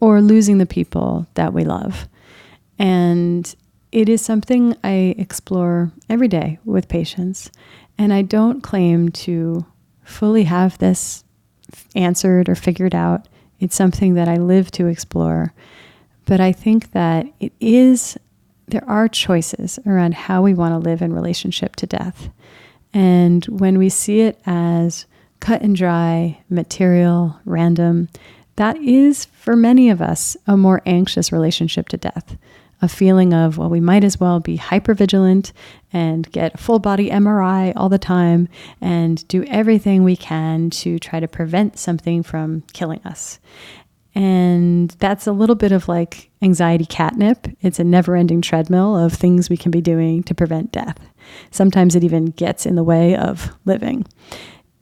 or 0.00 0.20
losing 0.20 0.58
the 0.58 0.66
people 0.66 1.26
that 1.34 1.52
we 1.52 1.64
love. 1.64 2.08
And 2.78 3.52
it 3.90 4.08
is 4.08 4.22
something 4.22 4.76
I 4.84 5.16
explore 5.18 5.90
every 6.08 6.28
day 6.28 6.58
with 6.64 6.88
patients. 6.88 7.50
And 7.98 8.12
I 8.12 8.22
don't 8.22 8.62
claim 8.62 9.10
to 9.10 9.66
fully 10.04 10.44
have 10.44 10.78
this 10.78 11.24
answered 11.94 12.48
or 12.48 12.54
figured 12.54 12.94
out. 12.94 13.28
It's 13.60 13.76
something 13.76 14.14
that 14.14 14.28
I 14.28 14.36
live 14.36 14.70
to 14.72 14.86
explore. 14.86 15.52
But 16.24 16.40
I 16.40 16.52
think 16.52 16.92
that 16.92 17.26
it 17.40 17.52
is, 17.60 18.16
there 18.68 18.88
are 18.88 19.08
choices 19.08 19.78
around 19.86 20.14
how 20.14 20.42
we 20.42 20.54
want 20.54 20.72
to 20.72 20.78
live 20.78 21.02
in 21.02 21.12
relationship 21.12 21.74
to 21.76 21.86
death. 21.86 22.28
And 22.94 23.44
when 23.46 23.78
we 23.78 23.88
see 23.88 24.20
it 24.20 24.40
as 24.46 25.06
cut 25.40 25.62
and 25.62 25.74
dry, 25.74 26.40
material, 26.48 27.38
random, 27.44 28.08
that 28.56 28.76
is 28.78 29.24
for 29.26 29.56
many 29.56 29.90
of 29.90 30.00
us 30.00 30.36
a 30.46 30.56
more 30.56 30.82
anxious 30.86 31.32
relationship 31.32 31.88
to 31.90 31.96
death 31.96 32.36
a 32.80 32.88
feeling 32.88 33.34
of, 33.34 33.58
well, 33.58 33.68
we 33.68 33.80
might 33.80 34.04
as 34.04 34.20
well 34.20 34.40
be 34.40 34.56
hyper 34.56 34.94
vigilant 34.94 35.52
and 35.92 36.30
get 36.32 36.58
full 36.58 36.78
body 36.78 37.10
MRI 37.10 37.72
all 37.74 37.88
the 37.88 37.98
time 37.98 38.48
and 38.80 39.26
do 39.28 39.44
everything 39.44 40.04
we 40.04 40.16
can 40.16 40.70
to 40.70 40.98
try 40.98 41.18
to 41.20 41.28
prevent 41.28 41.78
something 41.78 42.22
from 42.22 42.62
killing 42.72 43.00
us. 43.04 43.40
And 44.14 44.90
that's 44.98 45.26
a 45.26 45.32
little 45.32 45.54
bit 45.54 45.72
of 45.72 45.88
like 45.88 46.30
anxiety 46.42 46.86
catnip. 46.86 47.46
It's 47.60 47.78
a 47.78 47.84
never 47.84 48.16
ending 48.16 48.42
treadmill 48.42 48.96
of 48.96 49.12
things 49.12 49.48
we 49.48 49.56
can 49.56 49.70
be 49.70 49.80
doing 49.80 50.22
to 50.24 50.34
prevent 50.34 50.72
death. 50.72 50.98
Sometimes 51.50 51.94
it 51.94 52.04
even 52.04 52.26
gets 52.26 52.66
in 52.66 52.74
the 52.74 52.84
way 52.84 53.14
of 53.14 53.54
living. 53.64 54.06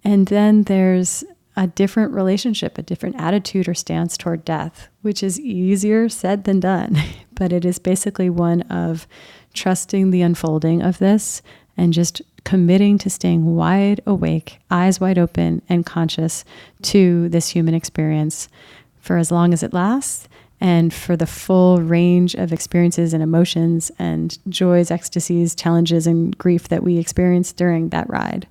And 0.04 0.26
then 0.28 0.62
there's 0.62 1.24
a 1.56 1.66
different 1.66 2.12
relationship, 2.12 2.76
a 2.76 2.82
different 2.82 3.16
attitude 3.18 3.68
or 3.68 3.74
stance 3.74 4.16
toward 4.16 4.44
death, 4.44 4.88
which 5.02 5.22
is 5.22 5.40
easier 5.40 6.08
said 6.08 6.44
than 6.44 6.60
done. 6.60 6.96
But 7.38 7.52
it 7.52 7.66
is 7.66 7.78
basically 7.78 8.30
one 8.30 8.62
of 8.62 9.06
trusting 9.52 10.10
the 10.10 10.22
unfolding 10.22 10.80
of 10.80 10.96
this 10.96 11.42
and 11.76 11.92
just 11.92 12.22
committing 12.44 12.96
to 12.96 13.10
staying 13.10 13.54
wide 13.54 14.00
awake, 14.06 14.58
eyes 14.70 15.02
wide 15.02 15.18
open, 15.18 15.60
and 15.68 15.84
conscious 15.84 16.46
to 16.80 17.28
this 17.28 17.50
human 17.50 17.74
experience 17.74 18.48
for 18.98 19.18
as 19.18 19.30
long 19.30 19.52
as 19.52 19.62
it 19.62 19.74
lasts 19.74 20.28
and 20.60 20.94
for 20.94 21.14
the 21.14 21.26
full 21.26 21.82
range 21.82 22.34
of 22.34 22.52
experiences 22.52 23.12
and 23.12 23.22
emotions 23.22 23.90
and 23.98 24.38
joys, 24.48 24.90
ecstasies, 24.90 25.54
challenges, 25.54 26.06
and 26.06 26.38
grief 26.38 26.68
that 26.68 26.82
we 26.82 26.96
experience 26.96 27.52
during 27.52 27.90
that 27.90 28.08
ride. 28.08 28.48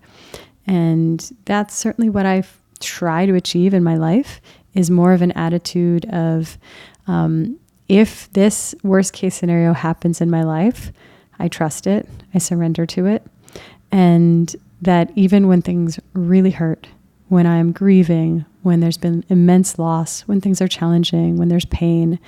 And 0.67 1.31
that's 1.45 1.75
certainly 1.75 2.09
what 2.09 2.27
I've 2.27 2.61
try 2.79 3.25
to 3.25 3.35
achieve 3.35 3.73
in 3.73 3.83
my 3.83 3.95
life 3.95 4.41
is 4.73 4.91
more 4.91 5.13
of 5.13 5.21
an 5.21 5.31
attitude 5.31 6.05
of 6.05 6.57
um, 7.07 7.59
if 7.87 8.31
this 8.33 8.75
worst 8.83 9.13
case 9.13 9.35
scenario 9.35 9.73
happens 9.73 10.21
in 10.21 10.29
my 10.29 10.43
life, 10.43 10.91
I 11.39 11.47
trust 11.47 11.87
it, 11.87 12.07
I 12.33 12.39
surrender 12.39 12.85
to 12.87 13.05
it. 13.05 13.25
And 13.91 14.53
that 14.81 15.11
even 15.15 15.47
when 15.47 15.61
things 15.61 15.99
really 16.13 16.51
hurt, 16.51 16.87
when 17.29 17.47
I'm 17.47 17.71
grieving, 17.71 18.45
when 18.63 18.79
there's 18.79 18.97
been 18.97 19.23
immense 19.29 19.79
loss, 19.79 20.21
when 20.21 20.41
things 20.41 20.61
are 20.61 20.67
challenging, 20.67 21.37
when 21.37 21.47
there's 21.47 21.65
pain, 21.65 22.19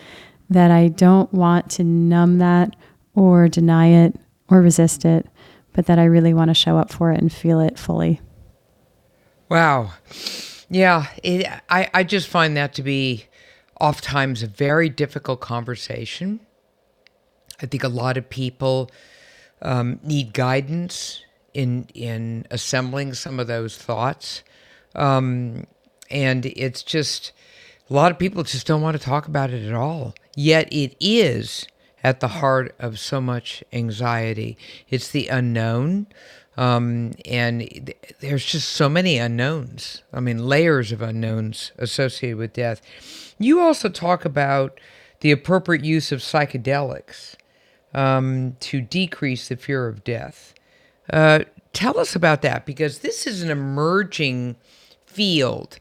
that 0.50 0.72
I 0.72 0.88
don't 0.88 1.32
want 1.34 1.70
to 1.72 1.84
numb 1.84 2.38
that 2.38 2.76
or 3.16 3.48
deny 3.48 3.88
it 3.88 4.16
or 4.50 4.62
resist 4.62 5.04
it, 5.04 5.28
but 5.74 5.88
that 5.88 6.00
I 6.00 6.06
really 6.06 6.34
want 6.34 6.50
to 6.50 6.54
show 6.54 6.78
up 6.78 6.92
for 6.92 7.12
it 7.12 7.20
and 7.20 7.32
feel 7.32 7.60
it 7.60 7.78
fully. 7.78 8.22
Wow. 9.50 9.94
Yeah, 10.70 11.08
it, 11.24 11.48
I, 11.70 11.90
I 11.94 12.04
just 12.04 12.28
find 12.28 12.58
that 12.58 12.74
to 12.74 12.84
be 12.84 13.26
oftentimes 13.80 14.44
a 14.44 14.48
very 14.48 14.90
difficult 14.90 15.40
conversation. 15.40 16.42
I 17.62 17.66
think 17.66 17.84
a 17.84 17.90
lot 17.90 18.18
of 18.18 18.30
people 18.30 18.92
um, 19.62 20.00
need 20.04 20.34
guidance 20.34 21.24
in 21.54 21.88
in 21.94 22.46
assembling 22.52 23.14
some 23.14 23.40
of 23.40 23.48
those 23.48 23.78
thoughts, 23.78 24.44
um, 24.94 25.66
and 26.12 26.46
it's 26.46 26.84
just 26.84 27.32
a 27.90 27.94
lot 27.94 28.12
of 28.12 28.20
people 28.20 28.44
just 28.44 28.68
don't 28.68 28.82
want 28.82 28.98
to 28.98 29.04
talk 29.04 29.28
about 29.28 29.50
it 29.50 29.66
at 29.66 29.74
all. 29.74 30.14
Yet 30.36 30.72
it 30.72 30.96
is 31.00 31.68
at 32.04 32.20
the 32.20 32.28
heart 32.28 32.76
of 32.80 33.00
so 33.00 33.20
much 33.22 33.64
anxiety. 33.74 34.58
It's 34.90 35.10
the 35.10 35.30
unknown. 35.30 36.08
Um, 36.58 37.14
and 37.26 37.62
th- 37.62 37.98
there's 38.20 38.46
just 38.46 38.70
so 38.70 38.90
many 38.90 39.18
unknowns. 39.20 40.02
I 40.12 40.20
mean, 40.20 40.48
layers 40.48 40.92
of 40.92 41.02
unknowns 41.02 41.72
associated 41.78 42.38
with 42.38 42.54
death. 42.54 42.82
You 43.38 43.62
also 43.62 43.90
talk 43.90 44.26
about 44.26 44.80
the 45.20 45.32
appropriate 45.32 45.86
use 45.86 46.12
of 46.12 46.20
psychedelics 46.20 47.36
um, 47.94 48.56
to 48.60 48.82
decrease 48.82 49.48
the 49.48 49.56
fear 49.56 49.88
of 49.88 50.04
death. 50.04 50.56
Uh, 51.12 51.42
tell 51.74 52.00
us 52.00 52.16
about 52.16 52.42
that 52.42 52.66
because 52.66 53.00
this 53.00 53.28
is 53.28 53.44
an 53.44 53.52
emerging 53.52 54.56
field, 55.06 55.78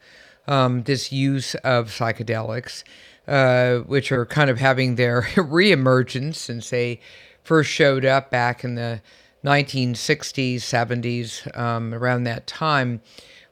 um, 0.46 0.82
this 0.82 1.10
use 1.10 1.54
of 1.56 1.88
psychedelics, 1.88 2.84
uh, 3.26 3.78
which 3.78 4.12
are 4.12 4.26
kind 4.26 4.50
of 4.50 4.58
having 4.58 4.96
their 4.96 5.22
reemergence 5.34 6.36
since 6.36 6.68
they 6.68 7.00
first 7.42 7.70
showed 7.70 8.04
up 8.04 8.30
back 8.30 8.62
in 8.62 8.74
the 8.74 9.00
1960s, 9.46 10.56
70s, 10.56 11.56
um, 11.56 11.94
around 11.94 12.24
that 12.24 12.46
time. 12.46 13.00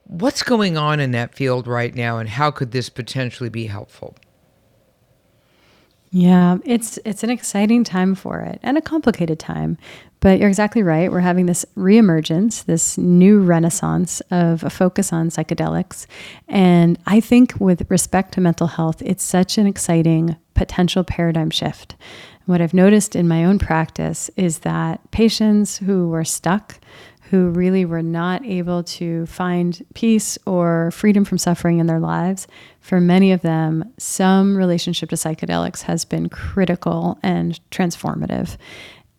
What's 0.04 0.42
going 0.42 0.76
on 0.76 1.00
in 1.00 1.12
that 1.12 1.34
field 1.34 1.66
right 1.66 1.94
now, 1.94 2.18
and 2.18 2.28
how 2.28 2.50
could 2.50 2.72
this 2.72 2.90
potentially 2.90 3.48
be 3.48 3.66
helpful? 3.66 4.16
Yeah, 6.10 6.58
it's 6.64 6.96
it's 7.04 7.24
an 7.24 7.30
exciting 7.30 7.82
time 7.82 8.14
for 8.14 8.40
it 8.40 8.60
and 8.62 8.78
a 8.78 8.80
complicated 8.80 9.40
time. 9.40 9.78
But 10.20 10.38
you're 10.38 10.48
exactly 10.48 10.82
right. 10.82 11.10
We're 11.10 11.20
having 11.20 11.46
this 11.46 11.66
reemergence, 11.76 12.64
this 12.64 12.96
new 12.96 13.40
renaissance 13.40 14.20
of 14.30 14.62
a 14.62 14.70
focus 14.70 15.12
on 15.12 15.28
psychedelics. 15.28 16.06
And 16.48 16.98
I 17.06 17.20
think 17.20 17.54
with 17.58 17.90
respect 17.90 18.32
to 18.34 18.40
mental 18.40 18.68
health, 18.68 19.02
it's 19.04 19.24
such 19.24 19.58
an 19.58 19.66
exciting 19.66 20.36
potential 20.54 21.04
paradigm 21.04 21.50
shift. 21.50 21.96
What 22.46 22.60
I've 22.60 22.74
noticed 22.74 23.16
in 23.16 23.26
my 23.26 23.44
own 23.44 23.58
practice 23.58 24.30
is 24.36 24.60
that 24.60 25.10
patients 25.10 25.78
who 25.78 26.08
were 26.08 26.24
stuck, 26.24 26.78
who 27.30 27.48
really 27.48 27.86
were 27.86 28.02
not 28.02 28.44
able 28.44 28.82
to 28.84 29.24
find 29.26 29.84
peace 29.94 30.36
or 30.46 30.90
freedom 30.90 31.24
from 31.24 31.38
suffering 31.38 31.78
in 31.78 31.86
their 31.86 32.00
lives, 32.00 32.46
for 32.80 33.00
many 33.00 33.32
of 33.32 33.40
them, 33.40 33.92
some 33.96 34.56
relationship 34.56 35.08
to 35.08 35.16
psychedelics 35.16 35.82
has 35.82 36.04
been 36.04 36.28
critical 36.28 37.18
and 37.22 37.58
transformative. 37.70 38.58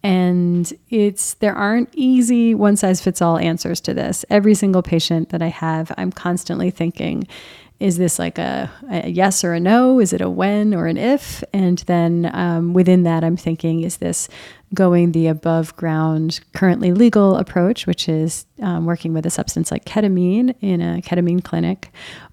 And 0.04 0.72
it's 0.92 1.34
there 1.36 1.56
aren't 1.56 1.90
easy 1.96 2.54
one 2.54 2.76
size 2.76 3.02
fits 3.02 3.24
all 3.24 3.40
answers 3.40 3.82
to 3.82 3.94
this. 3.96 4.24
Every 4.30 4.54
single 4.54 4.84
patient 4.84 5.30
that 5.30 5.42
I 5.42 5.48
have, 5.48 5.92
I'm 5.98 6.12
constantly 6.12 6.70
thinking, 6.70 7.28
is 7.80 7.98
this 7.98 8.18
like 8.20 8.38
a, 8.38 8.72
a, 8.90 9.10
yes 9.10 9.44
or 9.44 9.54
a 9.54 9.60
no? 9.60 10.00
Is 10.00 10.14
it 10.14 10.22
a 10.22 10.30
when 10.30 10.74
or 10.74 10.88
an 10.88 10.98
if? 10.98 11.44
And 11.54 11.80
then 11.80 12.30
um, 12.34 12.74
within 12.74 13.04
that, 13.04 13.24
I'm 13.24 13.38
thinking, 13.38 13.82
is 13.82 13.98
this 13.98 14.30
going 14.76 15.14
the 15.14 15.28
above 15.28 15.76
ground, 15.76 16.42
currently 16.54 16.94
legal 16.94 17.38
approach, 17.38 17.88
which 17.88 18.08
is 18.08 18.46
um, 18.62 18.86
working 18.86 19.14
with 19.14 19.26
a 19.26 19.30
substance 19.32 19.72
like 19.72 19.86
ketamine 19.86 20.54
in 20.62 20.82
a 20.82 21.02
ketamine 21.02 21.44
clinic, 21.44 21.92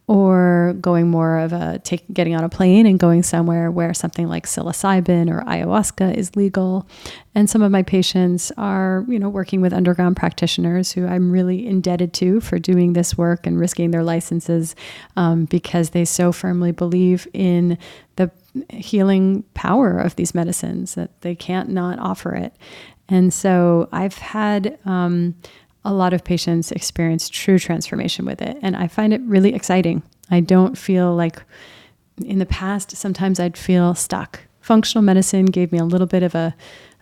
or 0.08 0.74
going 0.80 1.08
more 1.08 1.38
of 1.38 1.52
a 1.52 1.78
take, 1.78 2.04
getting 2.12 2.34
on 2.34 2.44
a 2.44 2.48
plane 2.48 2.86
and 2.86 2.98
going 2.98 3.22
somewhere 3.22 3.70
where 3.70 3.94
something 3.94 4.28
like 4.28 4.46
psilocybin 4.46 5.30
or 5.30 5.42
ayahuasca 5.44 6.14
is 6.14 6.34
legal. 6.36 6.86
And 7.34 7.48
some 7.48 7.62
of 7.62 7.70
my 7.72 7.82
patients 7.82 8.52
are, 8.58 9.06
you 9.08 9.18
know, 9.18 9.28
working 9.28 9.60
with 9.60 9.72
underground 9.72 10.16
practitioners 10.16 10.92
who 10.92 11.06
I'm 11.06 11.30
really 11.30 11.66
indebted 11.66 12.12
to 12.14 12.40
for 12.40 12.58
doing 12.58 12.92
this 12.92 13.16
work 13.16 13.46
and 13.46 13.58
risking 13.58 13.90
their 13.90 14.02
licenses 14.02 14.74
um, 15.16 15.46
because 15.46 15.90
they 15.90 16.04
so 16.04 16.32
firmly 16.32 16.72
believe 16.72 17.26
in 17.32 17.78
the 18.16 18.30
healing 18.68 19.44
power 19.62 19.96
of 19.96 20.16
these 20.16 20.34
medicines 20.34 20.96
that 20.96 21.20
they 21.20 21.36
can't 21.36 21.68
not 21.68 21.96
offer 22.00 22.34
it. 22.34 22.52
And 23.08 23.32
so 23.32 23.88
I've 23.92 24.18
had 24.18 24.76
um, 24.84 25.36
a 25.84 25.92
lot 25.92 26.12
of 26.12 26.24
patients 26.24 26.72
experience 26.72 27.28
true 27.28 27.60
transformation 27.60 28.24
with 28.26 28.42
it. 28.42 28.56
And 28.60 28.74
I 28.74 28.88
find 28.88 29.14
it 29.14 29.20
really 29.20 29.54
exciting. 29.54 30.02
I 30.32 30.40
don't 30.40 30.76
feel 30.76 31.14
like 31.14 31.40
in 32.24 32.40
the 32.40 32.46
past, 32.46 32.96
sometimes 32.96 33.38
I'd 33.38 33.56
feel 33.56 33.94
stuck. 33.94 34.40
Functional 34.60 35.04
medicine 35.04 35.46
gave 35.46 35.70
me 35.70 35.78
a 35.78 35.84
little 35.84 36.08
bit 36.08 36.24
of 36.24 36.34
a, 36.34 36.56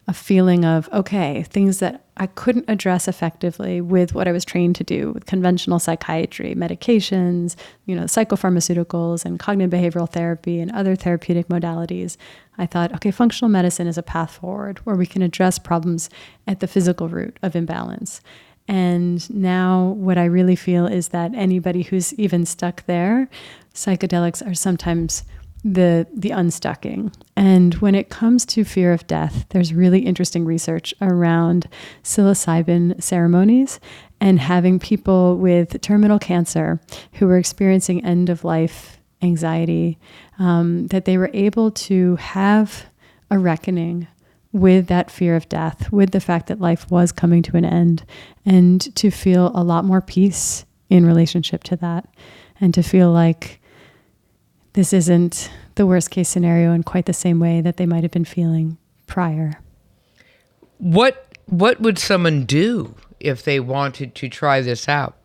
a 0.07 0.13
feeling 0.13 0.67
of, 0.67 0.87
okay, 0.93 1.45
things 1.45 1.79
that 1.79 2.05
I 2.21 2.27
couldn't 2.27 2.67
address 2.69 3.09
effectively 3.09 3.81
with 3.81 4.15
what 4.15 4.29
I 4.29 4.33
was 4.33 4.45
trained 4.45 4.77
to 4.77 4.85
do 4.85 5.13
with 5.13 5.25
conventional 5.25 5.79
psychiatry, 5.79 6.55
medications, 6.55 7.57
you 7.87 7.97
know, 7.97 8.03
psychopharmaceuticals 8.03 9.25
and 9.25 9.39
cognitive 9.39 9.73
behavioral 9.73 10.09
therapy 10.09 10.61
and 10.61 10.71
other 10.71 10.95
therapeutic 10.95 11.49
modalities. 11.49 12.19
I 12.59 12.67
thought, 12.67 12.93
okay, 12.97 13.11
functional 13.11 13.49
medicine 13.49 13.87
is 13.87 13.97
a 13.97 14.03
path 14.03 14.33
forward 14.33 14.81
where 14.81 14.97
we 14.97 15.07
can 15.07 15.23
address 15.23 15.59
problems 15.59 16.11
at 16.47 16.61
the 16.61 16.67
physical 16.67 17.09
root 17.09 17.39
of 17.43 17.57
imbalance. 17.57 18.21
And 18.69 19.29
now, 19.35 19.87
what 19.97 20.19
I 20.19 20.27
really 20.27 20.57
feel 20.57 20.87
is 20.87 21.09
that 21.09 21.35
anybody 21.35 21.85
who's 21.85 22.13
even 22.15 22.45
stuck 22.45 22.85
there, 22.85 23.31
psychedelics 23.75 24.47
are 24.47 24.55
sometimes 24.55 25.25
the 25.65 26.07
the 26.15 26.31
unstucking. 26.31 27.13
And 27.37 27.75
when 27.75 27.95
it 27.95 28.09
comes 28.09 28.47
to 28.47 28.65
fear 28.65 28.93
of 28.93 29.07
death, 29.07 29.47
there's 29.51 29.75
really 29.75 30.01
interesting 30.01 30.45
research 30.45 30.95
around 31.01 31.69
psilocybin 32.03 33.03
ceremonies 33.03 33.81
and 34.21 34.39
having 34.39 34.79
people 34.79 35.37
with 35.37 35.81
terminal 35.81 36.19
cancer 36.19 36.81
who 37.15 37.27
were 37.27 37.39
experiencing 37.39 38.05
end 38.05 38.29
of 38.29 38.45
life 38.45 38.99
anxiety, 39.23 39.99
um, 40.39 40.87
that 40.89 41.05
they 41.05 41.19
were 41.19 41.31
able 41.35 41.71
to 41.71 42.17
have 42.17 42.87
a 43.31 43.39
reckoning 43.39 44.07
with 44.53 44.89
that 44.89 45.11
fear 45.11 45.37
of 45.37 45.49
death, 45.49 45.93
with 45.93 46.11
the 46.11 46.21
fact 46.21 46.49
that 46.49 46.61
life 46.61 46.91
was 46.91 47.13
coming 47.13 47.43
to 47.43 47.57
an 47.57 47.65
end, 47.65 48.05
and 48.45 48.95
to 48.97 49.11
feel 49.11 49.53
a 49.55 49.63
lot 49.63 49.85
more 49.85 50.01
peace 50.01 50.65
in 50.89 51.07
relationship 51.07 51.63
to 51.63 51.77
that, 51.77 52.09
and 52.61 52.75
to 52.75 52.83
feel 52.83 53.13
like 53.13 53.60
this 54.73 54.93
isn't 54.93 55.51
the 55.75 55.87
worst 55.87 56.11
case 56.11 56.29
scenario 56.29 56.73
in 56.73 56.83
quite 56.83 57.07
the 57.07 57.13
same 57.13 57.41
way 57.41 57.61
that 57.61 57.77
they 57.77 57.87
might 57.87 58.03
have 58.03 58.13
been 58.13 58.25
feeling 58.25 58.79
prior. 59.07 59.61
What 60.79 61.27
what 61.47 61.81
would 61.81 61.99
someone 61.99 62.45
do 62.45 62.95
if 63.19 63.43
they 63.43 63.59
wanted 63.59 64.15
to 64.15 64.29
try 64.29 64.61
this 64.61 64.89
out? 64.89 65.17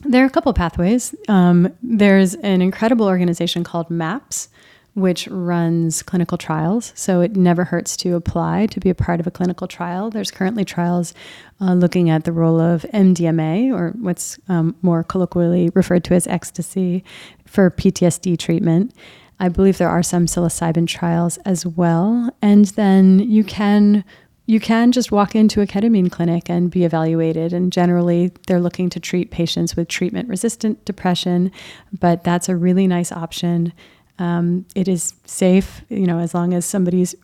There 0.00 0.22
are 0.22 0.26
a 0.26 0.30
couple 0.30 0.52
pathways. 0.54 1.14
Um, 1.28 1.76
there's 1.82 2.34
an 2.36 2.62
incredible 2.62 3.06
organization 3.06 3.64
called 3.64 3.90
MAPS, 3.90 4.48
which 4.94 5.28
runs 5.28 6.02
clinical 6.02 6.36
trials. 6.36 6.92
So 6.96 7.20
it 7.20 7.36
never 7.36 7.64
hurts 7.64 7.96
to 7.98 8.16
apply 8.16 8.66
to 8.66 8.80
be 8.80 8.90
a 8.90 8.94
part 8.94 9.20
of 9.20 9.26
a 9.26 9.30
clinical 9.30 9.68
trial. 9.68 10.10
There's 10.10 10.30
currently 10.30 10.64
trials 10.64 11.14
uh, 11.60 11.74
looking 11.74 12.10
at 12.10 12.24
the 12.24 12.32
role 12.32 12.60
of 12.60 12.82
MDMA, 12.92 13.72
or 13.72 13.90
what's 14.00 14.38
um, 14.48 14.74
more 14.82 15.04
colloquially 15.04 15.70
referred 15.74 16.04
to 16.04 16.14
as 16.14 16.26
ecstasy, 16.26 17.04
for 17.46 17.70
PTSD 17.70 18.38
treatment. 18.38 18.94
I 19.38 19.48
believe 19.48 19.78
there 19.78 19.88
are 19.88 20.02
some 20.02 20.26
psilocybin 20.26 20.86
trials 20.86 21.38
as 21.38 21.64
well. 21.64 22.30
And 22.42 22.66
then 22.66 23.20
you 23.20 23.42
can 23.42 24.04
you 24.46 24.58
can 24.58 24.90
just 24.90 25.12
walk 25.12 25.36
into 25.36 25.60
a 25.60 25.66
ketamine 25.66 26.10
clinic 26.10 26.50
and 26.50 26.72
be 26.72 26.84
evaluated. 26.84 27.52
And 27.52 27.72
generally, 27.72 28.32
they're 28.48 28.58
looking 28.58 28.90
to 28.90 28.98
treat 28.98 29.30
patients 29.30 29.76
with 29.76 29.86
treatment 29.86 30.28
resistant 30.28 30.84
depression, 30.84 31.52
but 32.00 32.24
that's 32.24 32.48
a 32.48 32.56
really 32.56 32.88
nice 32.88 33.12
option. 33.12 33.72
Um, 34.20 34.66
it 34.76 34.86
is 34.86 35.14
safe, 35.24 35.82
you 35.88 36.06
know, 36.06 36.18
as 36.18 36.34
long 36.34 36.54
as 36.54 36.64
somebody's 36.64 37.14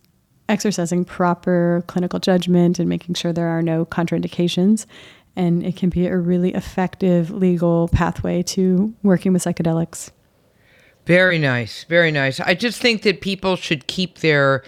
exercising 0.49 1.05
proper 1.05 1.85
clinical 1.87 2.19
judgment 2.19 2.79
and 2.79 2.89
making 2.89 3.15
sure 3.15 3.33
there 3.33 3.49
are 3.49 3.63
no 3.63 3.85
contraindications. 3.85 4.87
And 5.37 5.65
it 5.65 5.77
can 5.77 5.91
be 5.91 6.07
a 6.07 6.17
really 6.17 6.55
effective 6.55 7.31
legal 7.31 7.89
pathway 7.89 8.43
to 8.45 8.95
working 9.03 9.35
with 9.35 9.45
psychedelics. 9.45 10.11
Very 11.05 11.39
nice. 11.39 11.85
Very 11.85 12.11
nice. 12.11 12.41
I 12.41 12.55
just 12.55 12.81
think 12.81 13.03
that 13.03 13.21
people 13.21 13.57
should 13.57 13.87
keep 13.87 14.19
their 14.19 14.65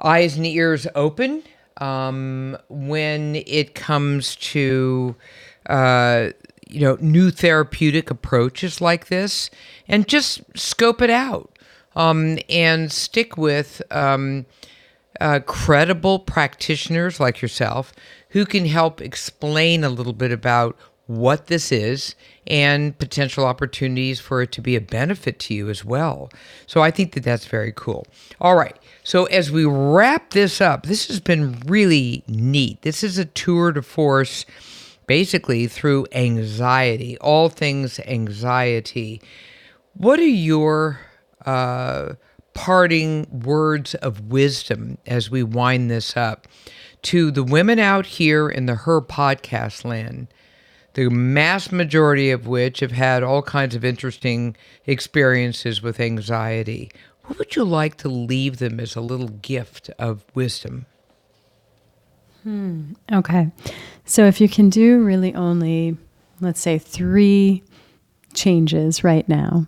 eyes 0.00 0.36
and 0.36 0.46
ears 0.46 0.86
open 0.94 1.42
um, 1.78 2.56
when 2.68 3.36
it 3.46 3.74
comes 3.74 4.36
to 4.36 5.16
uh, 5.68 6.30
you 6.68 6.80
know, 6.80 6.96
new 7.00 7.30
therapeutic 7.30 8.10
approaches 8.10 8.80
like 8.80 9.08
this 9.08 9.50
and 9.86 10.08
just 10.08 10.42
scope 10.56 11.02
it 11.02 11.10
out 11.10 11.58
um, 11.96 12.38
and 12.48 12.92
stick 12.92 13.36
with 13.36 13.82
um, 13.90 14.46
uh, 15.20 15.40
credible 15.40 16.18
practitioners 16.18 17.18
like 17.18 17.42
yourself 17.42 17.92
who 18.30 18.44
can 18.44 18.66
help 18.66 19.00
explain 19.00 19.82
a 19.82 19.88
little 19.88 20.12
bit 20.12 20.30
about 20.30 20.76
what 21.06 21.46
this 21.46 21.72
is 21.72 22.14
and 22.46 22.96
potential 22.98 23.46
opportunities 23.46 24.20
for 24.20 24.42
it 24.42 24.52
to 24.52 24.60
be 24.60 24.76
a 24.76 24.80
benefit 24.80 25.38
to 25.38 25.54
you 25.54 25.70
as 25.70 25.82
well. 25.82 26.30
So 26.66 26.82
I 26.82 26.90
think 26.90 27.14
that 27.14 27.24
that's 27.24 27.46
very 27.46 27.72
cool. 27.74 28.06
All 28.42 28.56
right. 28.56 28.76
So 29.04 29.24
as 29.26 29.50
we 29.50 29.64
wrap 29.64 30.30
this 30.30 30.60
up, 30.60 30.84
this 30.84 31.08
has 31.08 31.18
been 31.18 31.58
really 31.66 32.24
neat. 32.28 32.82
This 32.82 33.02
is 33.02 33.16
a 33.16 33.24
tour 33.24 33.72
de 33.72 33.80
force 33.80 34.44
basically 35.08 35.66
through 35.66 36.06
anxiety, 36.12 37.18
all 37.18 37.48
things 37.48 37.98
anxiety. 38.00 39.20
What 39.94 40.20
are 40.20 40.24
your 40.24 41.00
uh, 41.44 42.12
parting 42.54 43.26
words 43.44 43.96
of 43.96 44.26
wisdom 44.26 44.98
as 45.06 45.30
we 45.30 45.42
wind 45.42 45.90
this 45.90 46.16
up 46.16 46.46
to 47.00 47.30
the 47.32 47.42
women 47.42 47.80
out 47.80 48.06
here 48.06 48.48
in 48.48 48.66
the 48.66 48.76
Her 48.76 49.00
podcast 49.00 49.84
land? 49.84 50.28
The 50.92 51.08
mass 51.08 51.72
majority 51.72 52.30
of 52.30 52.46
which 52.46 52.80
have 52.80 52.92
had 52.92 53.22
all 53.22 53.42
kinds 53.42 53.74
of 53.74 53.84
interesting 53.84 54.56
experiences 54.86 55.80
with 55.80 56.00
anxiety. 56.00 56.90
What 57.24 57.38
would 57.38 57.56
you 57.56 57.64
like 57.64 57.96
to 57.98 58.08
leave 58.08 58.58
them 58.58 58.78
as 58.78 58.94
a 58.94 59.00
little 59.00 59.28
gift 59.28 59.90
of 59.98 60.24
wisdom? 60.34 60.86
Hmm. 62.42 62.92
Okay. 63.12 63.50
So 64.04 64.26
if 64.26 64.40
you 64.40 64.48
can 64.48 64.70
do 64.70 65.02
really 65.02 65.34
only, 65.34 65.96
let's 66.40 66.60
say, 66.60 66.78
three 66.78 67.62
changes 68.34 69.04
right 69.04 69.28
now, 69.28 69.66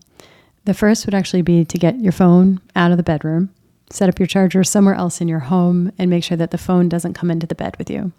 the 0.65 0.75
first 0.75 1.07
would 1.07 1.15
actually 1.15 1.43
be 1.43 1.65
to 1.65 1.79
get 1.79 2.01
your 2.01 2.13
phone 2.13 2.61
out 2.77 2.91
of 2.91 2.97
the 2.97 3.03
bedroom, 3.03 3.51
set 3.91 4.09
up 4.09 4.19
your 4.19 4.27
charger 4.27 4.63
somewhere 4.63 4.95
else 4.95 5.21
in 5.21 5.29
your 5.29 5.41
home, 5.41 5.93
and 5.99 6.11
make 6.11 6.25
sure 6.25 6.37
that 6.37 6.51
the 6.51 6.59
phone 6.59 6.89
doesn't 6.89 7.15
come 7.15 7.31
into 7.31 7.47
the 7.47 7.55
bed 7.55 7.77
with 7.79 7.91
you. 7.91 8.13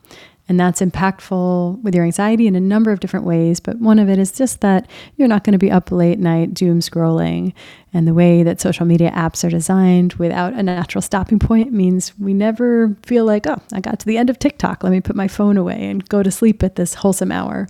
And 0.49 0.59
that's 0.59 0.81
impactful 0.81 1.81
with 1.81 1.95
your 1.95 2.03
anxiety 2.03 2.45
in 2.45 2.55
a 2.55 2.59
number 2.59 2.91
of 2.91 2.99
different 2.99 3.25
ways. 3.25 3.59
But 3.59 3.77
one 3.79 3.99
of 3.99 4.09
it 4.09 4.19
is 4.19 4.31
just 4.31 4.61
that 4.61 4.89
you're 5.15 5.27
not 5.27 5.43
going 5.43 5.53
to 5.53 5.59
be 5.59 5.71
up 5.71 5.91
late 5.91 6.19
night 6.19 6.53
doom 6.53 6.79
scrolling. 6.79 7.53
And 7.93 8.07
the 8.07 8.13
way 8.13 8.43
that 8.43 8.59
social 8.59 8.85
media 8.85 9.11
apps 9.11 9.45
are 9.45 9.49
designed 9.49 10.13
without 10.13 10.53
a 10.53 10.63
natural 10.63 11.01
stopping 11.01 11.39
point 11.39 11.71
means 11.71 12.17
we 12.19 12.33
never 12.33 12.95
feel 13.03 13.25
like, 13.25 13.47
oh, 13.47 13.61
I 13.71 13.79
got 13.81 13.99
to 13.99 14.05
the 14.05 14.17
end 14.17 14.29
of 14.29 14.39
TikTok. 14.39 14.83
Let 14.83 14.91
me 14.91 15.01
put 15.01 15.15
my 15.15 15.27
phone 15.27 15.57
away 15.57 15.89
and 15.89 16.07
go 16.07 16.23
to 16.23 16.31
sleep 16.31 16.63
at 16.63 16.75
this 16.75 16.95
wholesome 16.95 17.31
hour. 17.31 17.67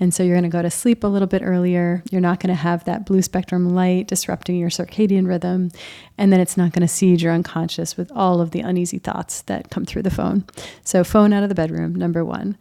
And 0.00 0.12
so 0.12 0.22
you're 0.22 0.34
going 0.34 0.42
to 0.42 0.48
go 0.48 0.62
to 0.62 0.70
sleep 0.70 1.04
a 1.04 1.06
little 1.06 1.28
bit 1.28 1.42
earlier. 1.42 2.02
You're 2.10 2.20
not 2.20 2.40
going 2.40 2.48
to 2.48 2.60
have 2.60 2.84
that 2.84 3.06
blue 3.06 3.22
spectrum 3.22 3.74
light 3.74 4.08
disrupting 4.08 4.56
your 4.56 4.70
circadian 4.70 5.26
rhythm. 5.26 5.70
And 6.18 6.32
then 6.32 6.40
it's 6.40 6.56
not 6.56 6.72
going 6.72 6.82
to 6.82 6.88
seed 6.88 7.22
your 7.22 7.32
unconscious 7.32 7.96
with 7.96 8.10
all 8.12 8.40
of 8.40 8.50
the 8.50 8.60
uneasy 8.60 8.98
thoughts 8.98 9.42
that 9.42 9.70
come 9.70 9.84
through 9.84 10.02
the 10.02 10.10
phone. 10.10 10.44
So, 10.82 11.04
phone 11.04 11.32
out 11.32 11.42
of 11.42 11.48
the 11.48 11.54
bedroom, 11.54 11.94
number 11.94 12.24
one. 12.24 12.58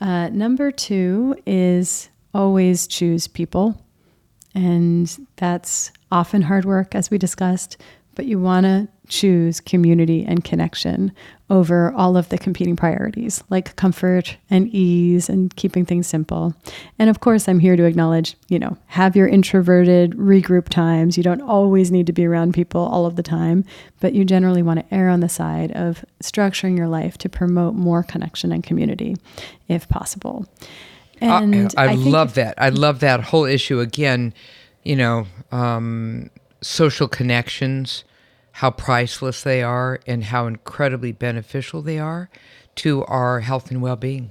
Uh, 0.00 0.28
number 0.30 0.72
two 0.72 1.36
is 1.46 2.08
always 2.34 2.86
choose 2.88 3.28
people. 3.28 3.80
And 4.54 5.26
that's 5.36 5.92
often 6.10 6.42
hard 6.42 6.64
work, 6.64 6.94
as 6.94 7.10
we 7.10 7.16
discussed, 7.16 7.76
but 8.14 8.26
you 8.26 8.38
want 8.38 8.64
to 8.64 8.88
choose 9.08 9.60
community 9.60 10.24
and 10.24 10.44
connection 10.44 11.12
over 11.50 11.92
all 11.92 12.16
of 12.16 12.28
the 12.30 12.38
competing 12.38 12.76
priorities 12.76 13.44
like 13.50 13.76
comfort 13.76 14.36
and 14.48 14.68
ease 14.68 15.28
and 15.28 15.54
keeping 15.56 15.84
things 15.84 16.06
simple. 16.06 16.54
And 16.98 17.10
of 17.10 17.20
course, 17.20 17.46
I'm 17.46 17.58
here 17.58 17.76
to 17.76 17.84
acknowledge, 17.84 18.36
you 18.48 18.58
know, 18.58 18.78
have 18.86 19.14
your 19.14 19.28
introverted 19.28 20.12
regroup 20.12 20.68
times. 20.68 21.16
You 21.16 21.22
don't 21.22 21.42
always 21.42 21.90
need 21.90 22.06
to 22.06 22.12
be 22.12 22.24
around 22.24 22.54
people 22.54 22.80
all 22.80 23.04
of 23.04 23.16
the 23.16 23.22
time, 23.22 23.64
but 24.00 24.14
you 24.14 24.24
generally 24.24 24.62
want 24.62 24.80
to 24.80 24.94
err 24.94 25.10
on 25.10 25.20
the 25.20 25.28
side 25.28 25.72
of 25.72 26.04
structuring 26.22 26.78
your 26.78 26.88
life 26.88 27.18
to 27.18 27.28
promote 27.28 27.74
more 27.74 28.02
connection 28.02 28.50
and 28.50 28.64
community 28.64 29.16
if 29.68 29.88
possible. 29.88 30.46
And 31.20 31.70
I, 31.76 31.84
I, 31.84 31.90
I 31.90 31.94
love 31.94 32.34
that. 32.34 32.54
I 32.56 32.70
love 32.70 33.00
that 33.00 33.20
whole 33.20 33.44
issue 33.44 33.80
again, 33.80 34.32
you 34.84 34.96
know, 34.96 35.26
um, 35.50 36.30
social 36.62 37.08
connections 37.08 38.04
how 38.52 38.70
priceless 38.70 39.42
they 39.42 39.62
are 39.62 40.00
and 40.06 40.24
how 40.24 40.46
incredibly 40.46 41.12
beneficial 41.12 41.82
they 41.82 41.98
are 41.98 42.30
to 42.76 43.04
our 43.04 43.40
health 43.40 43.70
and 43.70 43.82
well 43.82 43.96
being. 43.96 44.30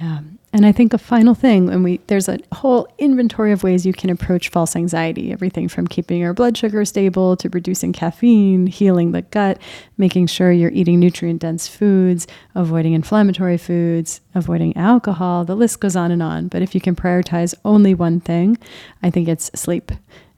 Yeah. 0.00 0.20
And 0.52 0.66
I 0.66 0.72
think 0.72 0.92
a 0.92 0.98
final 0.98 1.34
thing, 1.34 1.68
and 1.68 1.84
we 1.84 1.98
there's 2.08 2.28
a 2.28 2.38
whole 2.52 2.88
inventory 2.98 3.52
of 3.52 3.62
ways 3.62 3.86
you 3.86 3.92
can 3.92 4.10
approach 4.10 4.48
false 4.48 4.74
anxiety. 4.74 5.32
Everything 5.32 5.68
from 5.68 5.86
keeping 5.86 6.20
your 6.20 6.34
blood 6.34 6.56
sugar 6.56 6.84
stable 6.84 7.36
to 7.36 7.48
reducing 7.48 7.92
caffeine, 7.92 8.66
healing 8.66 9.12
the 9.12 9.22
gut, 9.22 9.60
making 9.96 10.26
sure 10.26 10.50
you're 10.50 10.70
eating 10.72 10.98
nutrient 10.98 11.42
dense 11.42 11.68
foods, 11.68 12.26
avoiding 12.56 12.92
inflammatory 12.92 13.56
foods, 13.56 14.20
avoiding 14.34 14.76
alcohol. 14.76 15.44
The 15.44 15.56
list 15.56 15.78
goes 15.78 15.94
on 15.94 16.10
and 16.10 16.22
on. 16.22 16.48
But 16.48 16.62
if 16.62 16.74
you 16.74 16.80
can 16.80 16.96
prioritize 16.96 17.54
only 17.64 17.94
one 17.94 18.20
thing, 18.20 18.58
I 19.02 19.10
think 19.10 19.28
it's 19.28 19.50
sleep. 19.54 19.92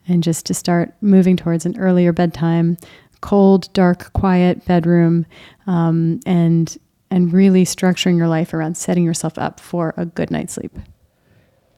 And 0.09 0.23
just 0.23 0.47
to 0.47 0.55
start 0.55 0.93
moving 1.01 1.37
towards 1.37 1.67
an 1.67 1.79
earlier 1.79 2.13
bedtime, 2.13 2.77
cold, 3.21 3.73
dark, 3.73 4.13
quiet 4.13 4.65
bedroom, 4.65 5.27
um, 5.67 6.21
and 6.27 6.77
and 7.11 7.33
really 7.33 7.65
structuring 7.65 8.17
your 8.17 8.29
life 8.29 8.53
around 8.53 8.77
setting 8.77 9.05
yourself 9.05 9.39
up 9.39 9.61
for 9.61 9.95
a 9.97 10.05
good 10.07 10.31
night's 10.31 10.55
sleep. 10.55 10.77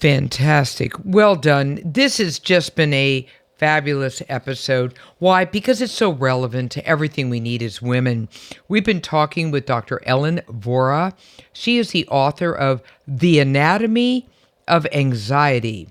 Fantastic. 0.00 0.92
Well 1.04 1.36
done. 1.36 1.80
This 1.84 2.18
has 2.18 2.38
just 2.38 2.76
been 2.76 2.94
a 2.94 3.26
fabulous 3.58 4.22
episode. 4.28 4.94
Why? 5.18 5.44
Because 5.44 5.82
it's 5.82 5.92
so 5.92 6.12
relevant 6.12 6.70
to 6.72 6.86
everything 6.86 7.28
we 7.28 7.40
need 7.40 7.62
as 7.62 7.82
women. 7.82 8.28
We've 8.68 8.84
been 8.84 9.00
talking 9.00 9.50
with 9.50 9.66
Dr. 9.66 10.00
Ellen 10.06 10.40
Vora. 10.48 11.12
She 11.52 11.78
is 11.78 11.90
the 11.90 12.06
author 12.08 12.52
of 12.52 12.82
The 13.06 13.40
Anatomy 13.40 14.28
of 14.68 14.86
Anxiety 14.92 15.88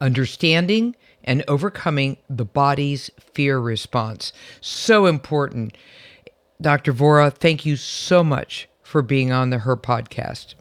Understanding 0.00 0.96
and 1.24 1.42
Overcoming 1.48 2.16
the 2.28 2.44
Body's 2.44 3.10
Fear 3.18 3.58
Response. 3.58 4.32
So 4.60 5.06
important. 5.06 5.76
Dr. 6.60 6.92
Vora, 6.92 7.32
thank 7.32 7.66
you 7.66 7.76
so 7.76 8.22
much 8.22 8.68
for 8.82 9.02
being 9.02 9.32
on 9.32 9.50
the 9.50 9.58
Her 9.58 9.76
podcast. 9.76 10.54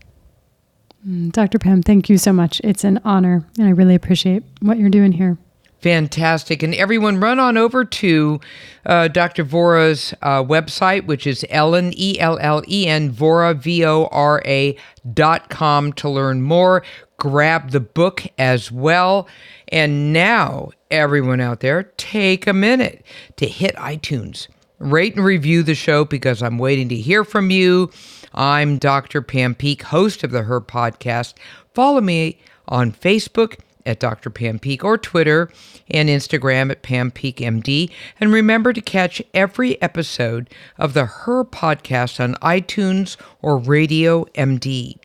Mm, 1.07 1.31
Dr. 1.31 1.59
Pam, 1.59 1.81
thank 1.81 2.09
you 2.09 2.17
so 2.17 2.33
much. 2.33 2.61
It's 2.63 2.83
an 2.83 2.99
honor, 3.03 3.45
and 3.57 3.67
I 3.67 3.71
really 3.71 3.95
appreciate 3.95 4.43
what 4.61 4.77
you're 4.77 4.89
doing 4.89 5.11
here. 5.11 5.37
Fantastic. 5.83 6.63
And 6.63 6.73
everyone, 6.75 7.19
run 7.19 7.39
on 7.39 7.57
over 7.57 7.83
to 7.83 8.39
uh, 8.85 9.09
Dr. 9.09 9.43
Vora's 9.43 10.13
uh, 10.21 10.41
website, 10.41 11.07
which 11.07 11.27
is 11.27 11.45
Ellen, 11.49 11.91
E 11.97 12.17
L 12.21 12.39
L 12.39 12.63
E 12.69 12.87
N, 12.87 13.11
Vora, 13.11 13.53
V 13.53 13.83
O 13.83 14.05
R 14.05 14.41
A 14.45 14.77
dot 15.13 15.49
com 15.49 15.91
to 15.93 16.07
learn 16.07 16.41
more. 16.41 16.83
Grab 17.17 17.71
the 17.71 17.81
book 17.81 18.23
as 18.37 18.71
well. 18.71 19.27
And 19.73 20.13
now, 20.13 20.69
everyone 20.89 21.41
out 21.41 21.59
there, 21.59 21.83
take 21.97 22.47
a 22.47 22.53
minute 22.53 23.05
to 23.35 23.45
hit 23.45 23.75
iTunes, 23.75 24.47
rate 24.79 25.17
and 25.17 25.25
review 25.25 25.63
the 25.63 25.75
show 25.75 26.05
because 26.05 26.41
I'm 26.41 26.59
waiting 26.59 26.87
to 26.89 26.95
hear 26.95 27.25
from 27.25 27.51
you. 27.51 27.91
I'm 28.33 28.77
Dr. 28.77 29.21
Pam 29.21 29.53
Peeke, 29.53 29.81
host 29.81 30.23
of 30.23 30.31
the 30.31 30.43
Her 30.43 30.61
podcast. 30.61 31.33
Follow 31.73 31.99
me 31.99 32.39
on 32.69 32.93
Facebook 32.93 33.59
at 33.85 33.99
Dr. 33.99 34.29
Pam 34.29 34.59
Peeke 34.59 34.83
or 34.83 34.97
Twitter 34.97 35.49
and 35.89 36.09
Instagram 36.09 36.71
at 36.71 36.81
Pam 36.81 37.11
Peeke 37.11 37.37
MD. 37.37 37.91
And 38.19 38.31
remember 38.31 38.73
to 38.73 38.81
catch 38.81 39.21
every 39.33 39.81
episode 39.81 40.49
of 40.77 40.93
the 40.93 41.05
Her 41.05 41.43
podcast 41.43 42.19
on 42.19 42.35
iTunes 42.35 43.17
or 43.41 43.57
Radio 43.57 44.25
MD. 44.35 44.97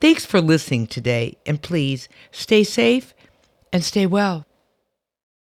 Thanks 0.00 0.26
for 0.26 0.40
listening 0.40 0.88
today, 0.88 1.36
and 1.46 1.62
please 1.62 2.08
stay 2.32 2.64
safe 2.64 3.14
and 3.72 3.84
stay 3.84 4.06
well. 4.06 4.46